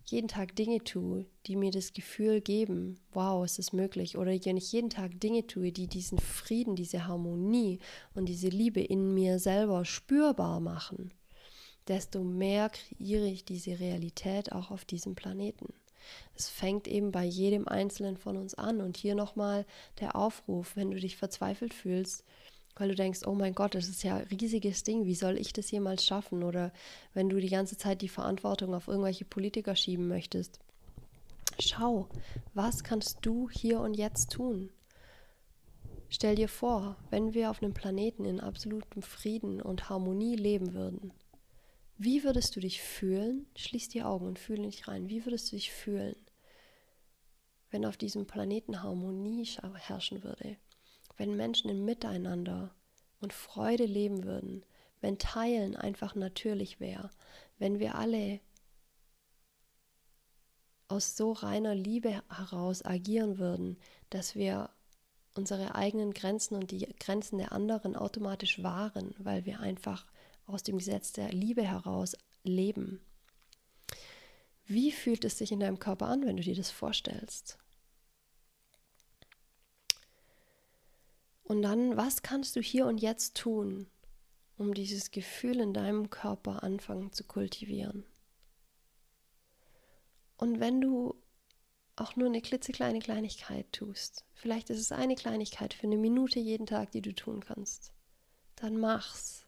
jeden 0.06 0.28
Tag 0.28 0.54
Dinge 0.56 0.82
tue, 0.84 1.26
die 1.46 1.56
mir 1.56 1.70
das 1.70 1.92
Gefühl 1.92 2.40
geben, 2.40 3.00
wow, 3.12 3.44
es 3.44 3.58
ist 3.58 3.72
möglich, 3.72 4.18
oder 4.18 4.32
wenn 4.32 4.56
ich 4.56 4.72
jeden 4.72 4.90
Tag 4.90 5.18
Dinge 5.20 5.46
tue, 5.46 5.72
die 5.72 5.86
diesen 5.86 6.18
Frieden, 6.18 6.76
diese 6.76 7.06
Harmonie 7.06 7.78
und 8.14 8.26
diese 8.26 8.48
Liebe 8.48 8.80
in 8.80 9.14
mir 9.14 9.38
selber 9.38 9.84
spürbar 9.84 10.60
machen, 10.60 11.12
desto 11.88 12.22
mehr 12.22 12.70
kreiere 12.70 13.26
ich 13.26 13.44
diese 13.44 13.78
Realität 13.80 14.52
auch 14.52 14.70
auf 14.70 14.84
diesem 14.84 15.14
Planeten. 15.14 15.72
Es 16.34 16.48
fängt 16.48 16.88
eben 16.88 17.12
bei 17.12 17.24
jedem 17.24 17.68
Einzelnen 17.68 18.16
von 18.16 18.36
uns 18.36 18.54
an. 18.54 18.80
Und 18.80 18.96
hier 18.96 19.14
nochmal 19.14 19.64
der 20.00 20.16
Aufruf, 20.16 20.76
wenn 20.76 20.90
du 20.90 20.98
dich 20.98 21.16
verzweifelt 21.16 21.72
fühlst, 21.72 22.24
weil 22.76 22.88
du 22.88 22.94
denkst, 22.94 23.20
oh 23.26 23.34
mein 23.34 23.54
Gott, 23.54 23.74
das 23.74 23.88
ist 23.88 24.02
ja 24.02 24.16
ein 24.16 24.26
riesiges 24.26 24.82
Ding, 24.82 25.04
wie 25.04 25.14
soll 25.14 25.38
ich 25.38 25.52
das 25.52 25.70
jemals 25.70 26.04
schaffen? 26.04 26.42
Oder 26.42 26.72
wenn 27.12 27.28
du 27.28 27.38
die 27.38 27.48
ganze 27.48 27.76
Zeit 27.76 28.02
die 28.02 28.08
Verantwortung 28.08 28.74
auf 28.74 28.88
irgendwelche 28.88 29.24
Politiker 29.24 29.76
schieben 29.76 30.08
möchtest. 30.08 30.58
Schau, 31.60 32.08
was 32.52 32.82
kannst 32.82 33.18
du 33.22 33.48
hier 33.48 33.80
und 33.80 33.94
jetzt 33.94 34.32
tun? 34.32 34.70
Stell 36.08 36.34
dir 36.34 36.48
vor, 36.48 36.96
wenn 37.10 37.34
wir 37.34 37.50
auf 37.50 37.62
einem 37.62 37.74
Planeten 37.74 38.24
in 38.24 38.40
absolutem 38.40 39.02
Frieden 39.02 39.60
und 39.60 39.88
Harmonie 39.88 40.36
leben 40.36 40.74
würden, 40.74 41.12
wie 41.96 42.24
würdest 42.24 42.56
du 42.56 42.60
dich 42.60 42.82
fühlen? 42.82 43.46
Schließ 43.56 43.88
die 43.88 44.02
Augen 44.02 44.26
und 44.26 44.38
fühle 44.38 44.62
dich 44.62 44.88
rein. 44.88 45.08
Wie 45.08 45.24
würdest 45.24 45.52
du 45.52 45.56
dich 45.56 45.70
fühlen, 45.70 46.16
wenn 47.70 47.86
auf 47.86 47.96
diesem 47.96 48.26
Planeten 48.26 48.82
Harmonie 48.82 49.46
herrschen 49.76 50.24
würde? 50.24 50.56
Wenn 51.16 51.36
Menschen 51.36 51.70
im 51.70 51.84
Miteinander 51.84 52.74
und 53.20 53.32
Freude 53.32 53.86
leben 53.86 54.24
würden? 54.24 54.64
Wenn 55.00 55.18
Teilen 55.18 55.76
einfach 55.76 56.14
natürlich 56.14 56.80
wäre? 56.80 57.10
Wenn 57.58 57.78
wir 57.78 57.94
alle 57.94 58.40
aus 60.88 61.16
so 61.16 61.32
reiner 61.32 61.74
Liebe 61.74 62.22
heraus 62.28 62.84
agieren 62.84 63.38
würden, 63.38 63.78
dass 64.10 64.34
wir 64.34 64.70
unsere 65.34 65.74
eigenen 65.74 66.12
Grenzen 66.12 66.54
und 66.54 66.70
die 66.70 66.86
Grenzen 66.98 67.38
der 67.38 67.52
anderen 67.52 67.96
automatisch 67.96 68.62
wahren, 68.62 69.14
weil 69.18 69.44
wir 69.44 69.60
einfach 69.60 70.06
aus 70.46 70.62
dem 70.62 70.78
Gesetz 70.78 71.12
der 71.12 71.32
Liebe 71.32 71.62
heraus 71.62 72.16
leben. 72.44 73.00
Wie 74.66 74.92
fühlt 74.92 75.24
es 75.24 75.38
sich 75.38 75.52
in 75.52 75.60
deinem 75.60 75.78
Körper 75.78 76.06
an, 76.06 76.24
wenn 76.24 76.36
du 76.36 76.42
dir 76.42 76.54
das 76.54 76.70
vorstellst? 76.70 77.58
Und 81.44 81.62
dann, 81.62 81.96
was 81.96 82.22
kannst 82.22 82.56
du 82.56 82.60
hier 82.60 82.86
und 82.86 82.98
jetzt 82.98 83.36
tun, 83.36 83.86
um 84.56 84.72
dieses 84.74 85.10
Gefühl 85.10 85.60
in 85.60 85.74
deinem 85.74 86.10
Körper 86.10 86.62
anfangen 86.62 87.12
zu 87.12 87.24
kultivieren? 87.24 88.04
Und 90.36 90.58
wenn 90.58 90.80
du 90.80 91.14
auch 91.96 92.16
nur 92.16 92.26
eine 92.26 92.40
klitzekleine 92.40 92.98
Kleinigkeit 92.98 93.70
tust, 93.72 94.24
vielleicht 94.32 94.70
ist 94.70 94.80
es 94.80 94.90
eine 94.90 95.14
Kleinigkeit 95.14 95.74
für 95.74 95.86
eine 95.86 95.98
Minute 95.98 96.40
jeden 96.40 96.66
Tag, 96.66 96.90
die 96.90 97.02
du 97.02 97.14
tun 97.14 97.44
kannst, 97.44 97.92
dann 98.56 98.78
mach's. 98.78 99.46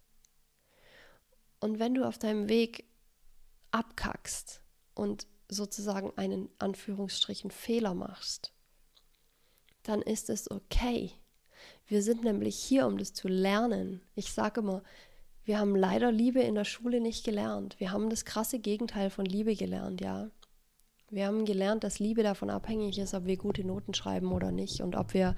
Und 1.61 1.79
wenn 1.79 1.95
du 1.95 2.07
auf 2.07 2.19
deinem 2.19 2.49
Weg 2.49 2.85
abkackst 3.71 4.61
und 4.95 5.27
sozusagen 5.49 6.13
einen 6.17 6.51
Anführungsstrichen 6.59 7.51
Fehler 7.51 7.95
machst, 7.95 8.53
dann 9.83 10.03
ist 10.03 10.29
es 10.29 10.51
okay. 10.51 11.13
Wir 11.87 12.03
sind 12.03 12.25
nämlich 12.25 12.57
hier, 12.57 12.87
um 12.87 12.99
das 12.99 13.13
zu 13.13 13.29
lernen. 13.29 14.01
Ich 14.15 14.33
sage 14.33 14.61
immer, 14.61 14.83
wir 15.45 15.59
haben 15.59 15.77
leider 15.77 16.11
Liebe 16.11 16.41
in 16.41 16.57
der 16.57 16.65
Schule 16.65 17.01
nicht 17.01 17.25
gelernt. 17.25 17.79
Wir 17.79 17.93
haben 17.93 18.11
das 18.11 18.25
krasse 18.25 18.59
Gegenteil 18.59 19.11
von 19.11 19.25
Liebe 19.25 19.55
gelernt, 19.55 20.01
ja. 20.01 20.29
Wir 21.09 21.27
haben 21.27 21.45
gelernt, 21.45 21.85
dass 21.85 22.01
Liebe 22.01 22.25
davon 22.25 22.51
abhängig 22.51 22.99
ist, 22.99 23.15
ob 23.15 23.27
wir 23.27 23.37
gute 23.37 23.65
Noten 23.65 23.95
schreiben 23.95 24.33
oder 24.33 24.51
nicht 24.51 24.81
und 24.81 24.97
ob 24.97 25.15
wir, 25.15 25.37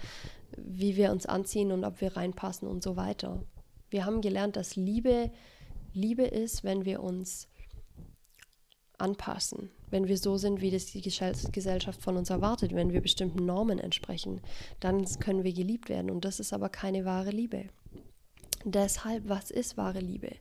wie 0.57 0.96
wir 0.96 1.12
uns 1.12 1.26
anziehen 1.26 1.72
und 1.72 1.84
ob 1.84 2.01
wir 2.01 2.16
reinpassen 2.16 2.66
und 2.66 2.82
so 2.82 2.96
weiter. 2.96 3.42
Wir 3.90 4.07
haben 4.07 4.22
gelernt, 4.22 4.57
dass 4.57 4.76
Liebe 4.76 5.30
Liebe 5.92 6.24
ist, 6.24 6.64
wenn 6.64 6.84
wir 6.84 7.03
uns 7.03 7.49
anpassen, 8.99 9.70
wenn 9.90 10.09
wir 10.09 10.18
so 10.18 10.36
sind, 10.36 10.61
wie 10.61 10.70
das 10.70 10.86
die 10.86 11.01
Gesellschaft 11.01 12.03
von 12.03 12.16
uns 12.16 12.30
erwartet, 12.30 12.74
wenn 12.74 12.92
wir 12.92 13.01
bestimmten 13.01 13.46
Normen 13.46 13.78
entsprechen, 13.78 14.40
dann 14.80 15.05
können 15.20 15.44
wir 15.44 15.53
geliebt 15.53 15.88
werden. 15.88 16.11
Und 16.11 16.24
das 16.24 16.40
ist 16.40 16.53
aber 16.53 16.68
keine 16.68 17.05
wahre 17.05 17.30
Liebe. 17.30 17.66
Deshalb, 18.64 19.28
was 19.28 19.51
ist 19.51 19.76
wahre 19.76 20.01
Liebe? 20.01 20.32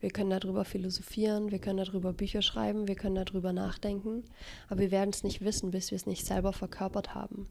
Wir 0.00 0.10
können 0.10 0.30
darüber 0.30 0.64
philosophieren, 0.64 1.50
wir 1.50 1.58
können 1.58 1.84
darüber 1.84 2.12
Bücher 2.12 2.40
schreiben, 2.40 2.86
wir 2.86 2.94
können 2.94 3.16
darüber 3.16 3.52
nachdenken, 3.52 4.24
aber 4.68 4.80
wir 4.80 4.90
werden 4.90 5.10
es 5.10 5.24
nicht 5.24 5.42
wissen, 5.42 5.72
bis 5.72 5.90
wir 5.90 5.96
es 5.96 6.06
nicht 6.06 6.24
selber 6.24 6.52
verkörpert 6.52 7.14
haben. 7.14 7.48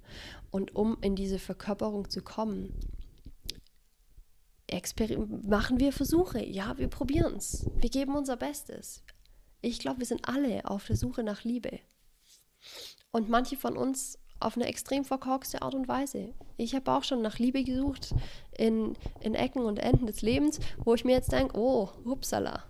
Und 0.50 0.76
um 0.76 0.98
in 1.02 1.16
diese 1.16 1.40
Verkörperung 1.40 2.10
zu 2.10 2.22
kommen, 2.22 2.74
machen 5.44 5.80
wir 5.80 5.92
Versuche. 5.92 6.44
Ja, 6.44 6.78
wir 6.78 6.88
probieren 6.88 7.36
es. 7.36 7.66
Wir 7.76 7.90
geben 7.90 8.16
unser 8.16 8.38
Bestes. 8.38 9.04
Ich 9.62 9.80
glaube, 9.80 10.00
wir 10.00 10.06
sind 10.06 10.28
alle 10.28 10.66
auf 10.66 10.86
der 10.86 10.96
Suche 10.96 11.24
nach 11.24 11.44
Liebe. 11.44 11.80
Und 13.12 13.30
manche 13.30 13.58
von 13.58 13.78
uns 13.78 14.20
auf 14.40 14.56
eine 14.56 14.68
extrem 14.68 15.04
verkorkste 15.04 15.62
Art 15.62 15.74
und 15.74 15.88
Weise. 15.88 16.34
Ich 16.58 16.76
habe 16.76 16.92
auch 16.92 17.04
schon 17.04 17.22
nach 17.22 17.40
Liebe 17.40 17.64
gesucht 17.64 18.14
in, 18.56 18.96
in 19.22 19.34
Ecken 19.34 19.64
und 19.64 19.80
Enden 19.80 20.06
des 20.06 20.22
Lebens, 20.22 20.60
wo 20.78 20.94
ich 20.94 21.06
mir 21.06 21.14
jetzt 21.14 21.32
denke, 21.32 21.58
oh, 21.58 21.90
upsala. 22.06 22.64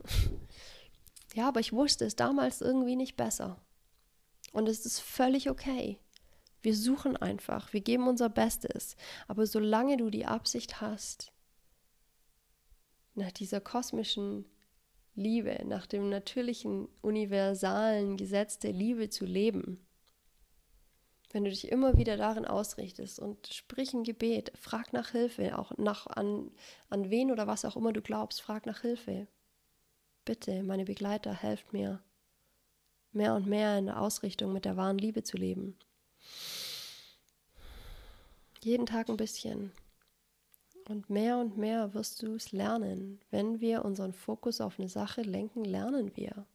Ja, 1.34 1.50
aber 1.50 1.60
ich 1.60 1.74
wusste 1.74 2.06
es 2.06 2.16
damals 2.16 2.62
irgendwie 2.62 2.96
nicht 2.96 3.16
besser. 3.16 3.62
Und 4.54 4.68
es 4.68 4.86
ist 4.86 5.00
völlig 5.00 5.50
okay. 5.50 6.00
Wir 6.62 6.76
suchen 6.76 7.16
einfach, 7.16 7.74
wir 7.74 7.82
geben 7.82 8.08
unser 8.08 8.30
Bestes. 8.30 8.96
Aber 9.28 9.46
solange 9.46 9.98
du 9.98 10.10
die 10.10 10.26
Absicht 10.26 10.82
hast, 10.82 11.32
nach 13.14 13.32
dieser 13.32 13.62
kosmischen 13.62 14.46
Liebe, 15.18 15.66
nach 15.66 15.88
dem 15.88 16.10
natürlichen, 16.10 16.88
universalen 17.02 18.18
Gesetz 18.18 18.60
der 18.60 18.72
Liebe 18.72 19.10
zu 19.10 19.26
leben. 19.26 19.84
Wenn 21.32 21.44
du 21.44 21.50
dich 21.50 21.70
immer 21.70 21.98
wieder 21.98 22.18
darin 22.18 22.46
ausrichtest 22.46 23.20
und 23.20 23.48
sprich 23.48 23.94
ein 23.94 24.04
Gebet, 24.04 24.52
frag 24.56 24.94
nach 24.94 25.10
Hilfe, 25.10 25.58
auch 25.58 25.72
nach, 25.78 26.06
an, 26.08 26.52
an 26.90 27.10
wen 27.10 27.32
oder 27.32 27.48
was 27.48 27.66
auch 27.66 27.76
immer 27.76 27.92
du 27.94 28.02
glaubst, 28.02 28.42
frag 28.42 28.68
nach 28.68 28.82
Hilfe. 28.82 29.28
Bitte, 30.24 30.62
meine 30.62 30.86
Begleiter, 30.86 31.34
helft 31.34 31.74
mir, 31.74 32.02
mehr 33.12 33.34
und 33.34 33.48
mehr 33.48 33.80
in 33.80 33.88
der 33.88 34.00
Ausrichtung 34.00 34.54
mit 34.54 34.66
der 34.66 34.78
wahren 34.78 35.00
Liebe 35.00 35.24
zu 35.24 35.36
leben. 35.36 35.78
Jeden 38.62 38.86
Tag 38.86 39.10
ein 39.10 39.18
bisschen. 39.18 39.72
Und 40.88 41.10
mehr 41.10 41.38
und 41.38 41.58
mehr 41.58 41.94
wirst 41.94 42.22
du 42.22 42.36
es 42.36 42.54
lernen. 42.54 43.20
Wenn 43.30 43.60
wir 43.60 43.84
unseren 43.84 44.14
Fokus 44.14 44.62
auf 44.62 44.80
eine 44.80 44.88
Sache 44.88 45.22
lenken, 45.22 45.66
lernen 45.66 46.16
wir. 46.16 46.46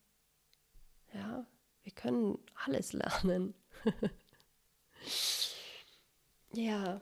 Ja, 1.12 1.46
wir 1.82 1.92
können 1.92 2.38
alles 2.64 2.92
lernen. 2.94 3.54
ja, 6.54 7.00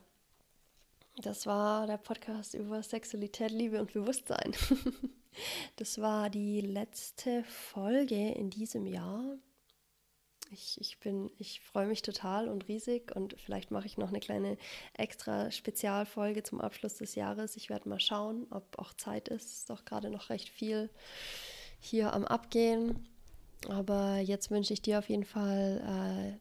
das 1.18 1.46
war 1.46 1.86
der 1.86 1.98
Podcast 1.98 2.54
über 2.54 2.82
Sexualität, 2.82 3.52
Liebe 3.52 3.80
und 3.80 3.92
Bewusstsein. 3.92 4.52
das 5.76 6.00
war 6.00 6.30
die 6.30 6.60
letzte 6.60 7.44
Folge 7.44 8.32
in 8.32 8.50
diesem 8.50 8.86
Jahr. 8.86 9.36
Ich, 10.53 10.80
ich 10.80 10.98
bin, 10.98 11.30
ich 11.38 11.61
freue 11.61 11.86
mich 11.86 12.03
total 12.03 12.48
und 12.48 12.66
riesig 12.66 13.14
und 13.14 13.36
vielleicht 13.40 13.70
mache 13.70 13.86
ich 13.86 13.98
noch 13.98 14.09
eine 14.09 14.18
kleine 14.18 14.59
extra 14.94 15.51
Spezialfolge 15.53 16.42
zum 16.42 16.61
Abschluss 16.61 16.94
des 16.96 17.14
Jahres. 17.14 17.57
Ich 17.57 17.70
werde 17.70 17.88
mal 17.88 18.01
schauen, 18.01 18.46
ob 18.51 18.78
auch 18.78 18.92
Zeit 18.94 19.28
ist. 19.28 19.53
Ist 19.53 19.70
doch 19.70 19.84
gerade 19.84 20.11
noch 20.11 20.28
recht 20.28 20.48
viel 20.48 20.90
hier 21.78 22.12
am 22.12 22.24
Abgehen. 22.24 23.09
Aber 23.68 24.18
jetzt 24.18 24.51
wünsche 24.51 24.72
ich 24.72 24.82
dir 24.82 24.98
auf 24.98 25.09
jeden 25.09 25.24
Fall 25.24 25.80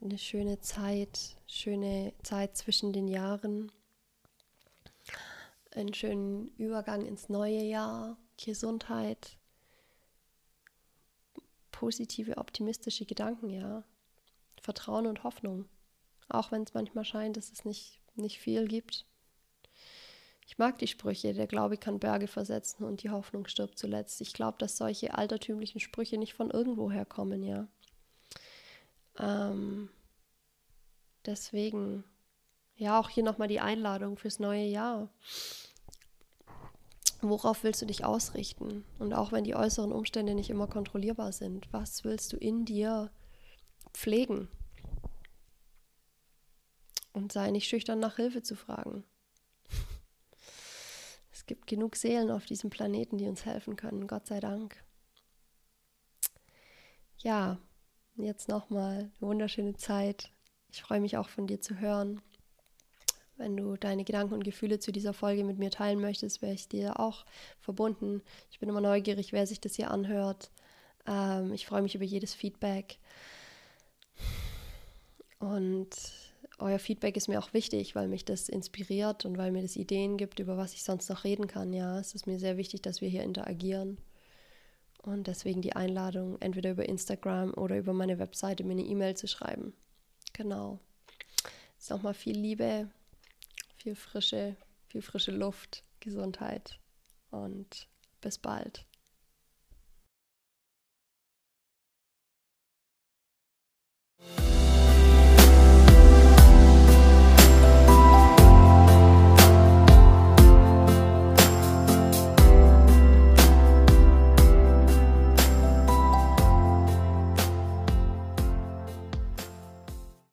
äh, 0.00 0.04
eine 0.04 0.18
schöne 0.18 0.60
Zeit, 0.60 1.36
schöne 1.46 2.12
Zeit 2.22 2.56
zwischen 2.56 2.92
den 2.92 3.08
Jahren, 3.08 3.70
einen 5.72 5.94
schönen 5.94 6.48
Übergang 6.56 7.04
ins 7.04 7.28
neue 7.28 7.62
Jahr, 7.62 8.16
Gesundheit, 8.42 9.36
positive, 11.70 12.38
optimistische 12.38 13.04
Gedanken, 13.04 13.50
ja. 13.50 13.84
Vertrauen 14.60 15.06
und 15.06 15.24
Hoffnung. 15.24 15.66
Auch 16.28 16.52
wenn 16.52 16.62
es 16.62 16.74
manchmal 16.74 17.04
scheint, 17.04 17.36
dass 17.36 17.50
es 17.50 17.64
nicht, 17.64 18.00
nicht 18.14 18.38
viel 18.38 18.68
gibt. 18.68 19.04
Ich 20.46 20.58
mag 20.58 20.78
die 20.78 20.88
Sprüche, 20.88 21.32
der 21.32 21.46
Glaube 21.46 21.76
kann 21.76 22.00
Berge 22.00 22.26
versetzen 22.26 22.84
und 22.84 23.02
die 23.02 23.10
Hoffnung 23.10 23.46
stirbt 23.46 23.78
zuletzt. 23.78 24.20
Ich 24.20 24.32
glaube, 24.32 24.58
dass 24.58 24.76
solche 24.76 25.14
altertümlichen 25.14 25.80
Sprüche 25.80 26.18
nicht 26.18 26.34
von 26.34 26.50
irgendwoher 26.50 27.04
kommen, 27.04 27.44
ja. 27.44 27.68
Ähm, 29.18 29.90
deswegen, 31.24 32.04
ja, 32.74 32.98
auch 32.98 33.08
hier 33.08 33.22
nochmal 33.22 33.46
die 33.46 33.60
Einladung 33.60 34.16
fürs 34.16 34.40
neue 34.40 34.64
Jahr. 34.64 35.08
Worauf 37.22 37.62
willst 37.62 37.82
du 37.82 37.86
dich 37.86 38.04
ausrichten? 38.04 38.84
Und 38.98 39.12
auch 39.12 39.30
wenn 39.30 39.44
die 39.44 39.54
äußeren 39.54 39.92
Umstände 39.92 40.34
nicht 40.34 40.50
immer 40.50 40.66
kontrollierbar 40.66 41.32
sind, 41.32 41.72
was 41.72 42.02
willst 42.02 42.32
du 42.32 42.36
in 42.36 42.64
dir 42.64 43.10
pflegen. 44.00 44.48
Und 47.12 47.32
sei 47.32 47.50
nicht 47.50 47.68
schüchtern 47.68 48.00
nach 48.00 48.16
Hilfe 48.16 48.42
zu 48.42 48.56
fragen. 48.56 49.04
Es 51.32 51.46
gibt 51.46 51.66
genug 51.66 51.96
Seelen 51.96 52.30
auf 52.30 52.46
diesem 52.46 52.70
Planeten, 52.70 53.18
die 53.18 53.26
uns 53.26 53.44
helfen 53.44 53.76
können, 53.76 54.06
Gott 54.06 54.26
sei 54.26 54.40
Dank. 54.40 54.82
ja, 57.18 57.58
jetzt 58.16 58.48
nochmal 58.48 58.98
eine 58.98 59.12
wunderschöne 59.20 59.76
Zeit. 59.76 60.30
Ich 60.70 60.82
freue 60.82 61.00
mich 61.00 61.16
auch 61.16 61.28
von 61.28 61.46
dir 61.46 61.60
zu 61.60 61.78
hören. 61.78 62.22
Wenn 63.36 63.56
du 63.56 63.76
deine 63.76 64.04
Gedanken 64.04 64.34
und 64.34 64.44
Gefühle 64.44 64.78
zu 64.78 64.92
dieser 64.92 65.12
Folge 65.12 65.44
mit 65.44 65.58
mir 65.58 65.70
teilen 65.70 66.00
möchtest, 66.00 66.42
wäre 66.42 66.54
ich 66.54 66.68
dir 66.68 67.00
auch 67.00 67.24
verbunden. 67.58 68.22
Ich 68.50 68.58
bin 68.58 68.68
immer 68.68 68.80
neugierig, 68.80 69.32
wer 69.32 69.46
sich 69.46 69.60
das 69.60 69.74
hier 69.74 69.90
anhört. 69.90 70.50
Ähm, 71.06 71.52
ich 71.52 71.66
freue 71.66 71.82
mich 71.82 71.94
über 71.94 72.04
jedes 72.04 72.34
Feedback. 72.34 72.98
Und 75.38 75.90
euer 76.58 76.78
Feedback 76.78 77.16
ist 77.16 77.28
mir 77.28 77.38
auch 77.38 77.52
wichtig, 77.54 77.94
weil 77.94 78.08
mich 78.08 78.24
das 78.24 78.48
inspiriert 78.48 79.24
und 79.24 79.38
weil 79.38 79.50
mir 79.50 79.62
das 79.62 79.76
Ideen 79.76 80.18
gibt, 80.18 80.38
über 80.38 80.56
was 80.56 80.74
ich 80.74 80.82
sonst 80.82 81.08
noch 81.08 81.24
reden 81.24 81.46
kann. 81.46 81.72
Ja, 81.72 81.98
es 81.98 82.14
ist 82.14 82.26
mir 82.26 82.38
sehr 82.38 82.56
wichtig, 82.56 82.82
dass 82.82 83.00
wir 83.00 83.08
hier 83.08 83.22
interagieren. 83.22 83.98
Und 85.02 85.26
deswegen 85.26 85.62
die 85.62 85.74
Einladung, 85.74 86.36
entweder 86.40 86.72
über 86.72 86.86
Instagram 86.86 87.54
oder 87.54 87.78
über 87.78 87.94
meine 87.94 88.18
Webseite 88.18 88.64
mir 88.64 88.72
eine 88.72 88.82
E-Mail 88.82 89.16
zu 89.16 89.26
schreiben. 89.26 89.72
Genau. 90.34 90.78
Jetzt 91.78 91.88
nochmal 91.88 92.12
viel 92.12 92.36
Liebe, 92.36 92.90
viel 93.78 93.94
frische, 93.94 94.56
viel 94.88 95.00
frische 95.00 95.32
Luft, 95.32 95.82
Gesundheit 96.00 96.78
und 97.30 97.88
bis 98.20 98.36
bald. 98.36 98.84
We'll 104.22 104.49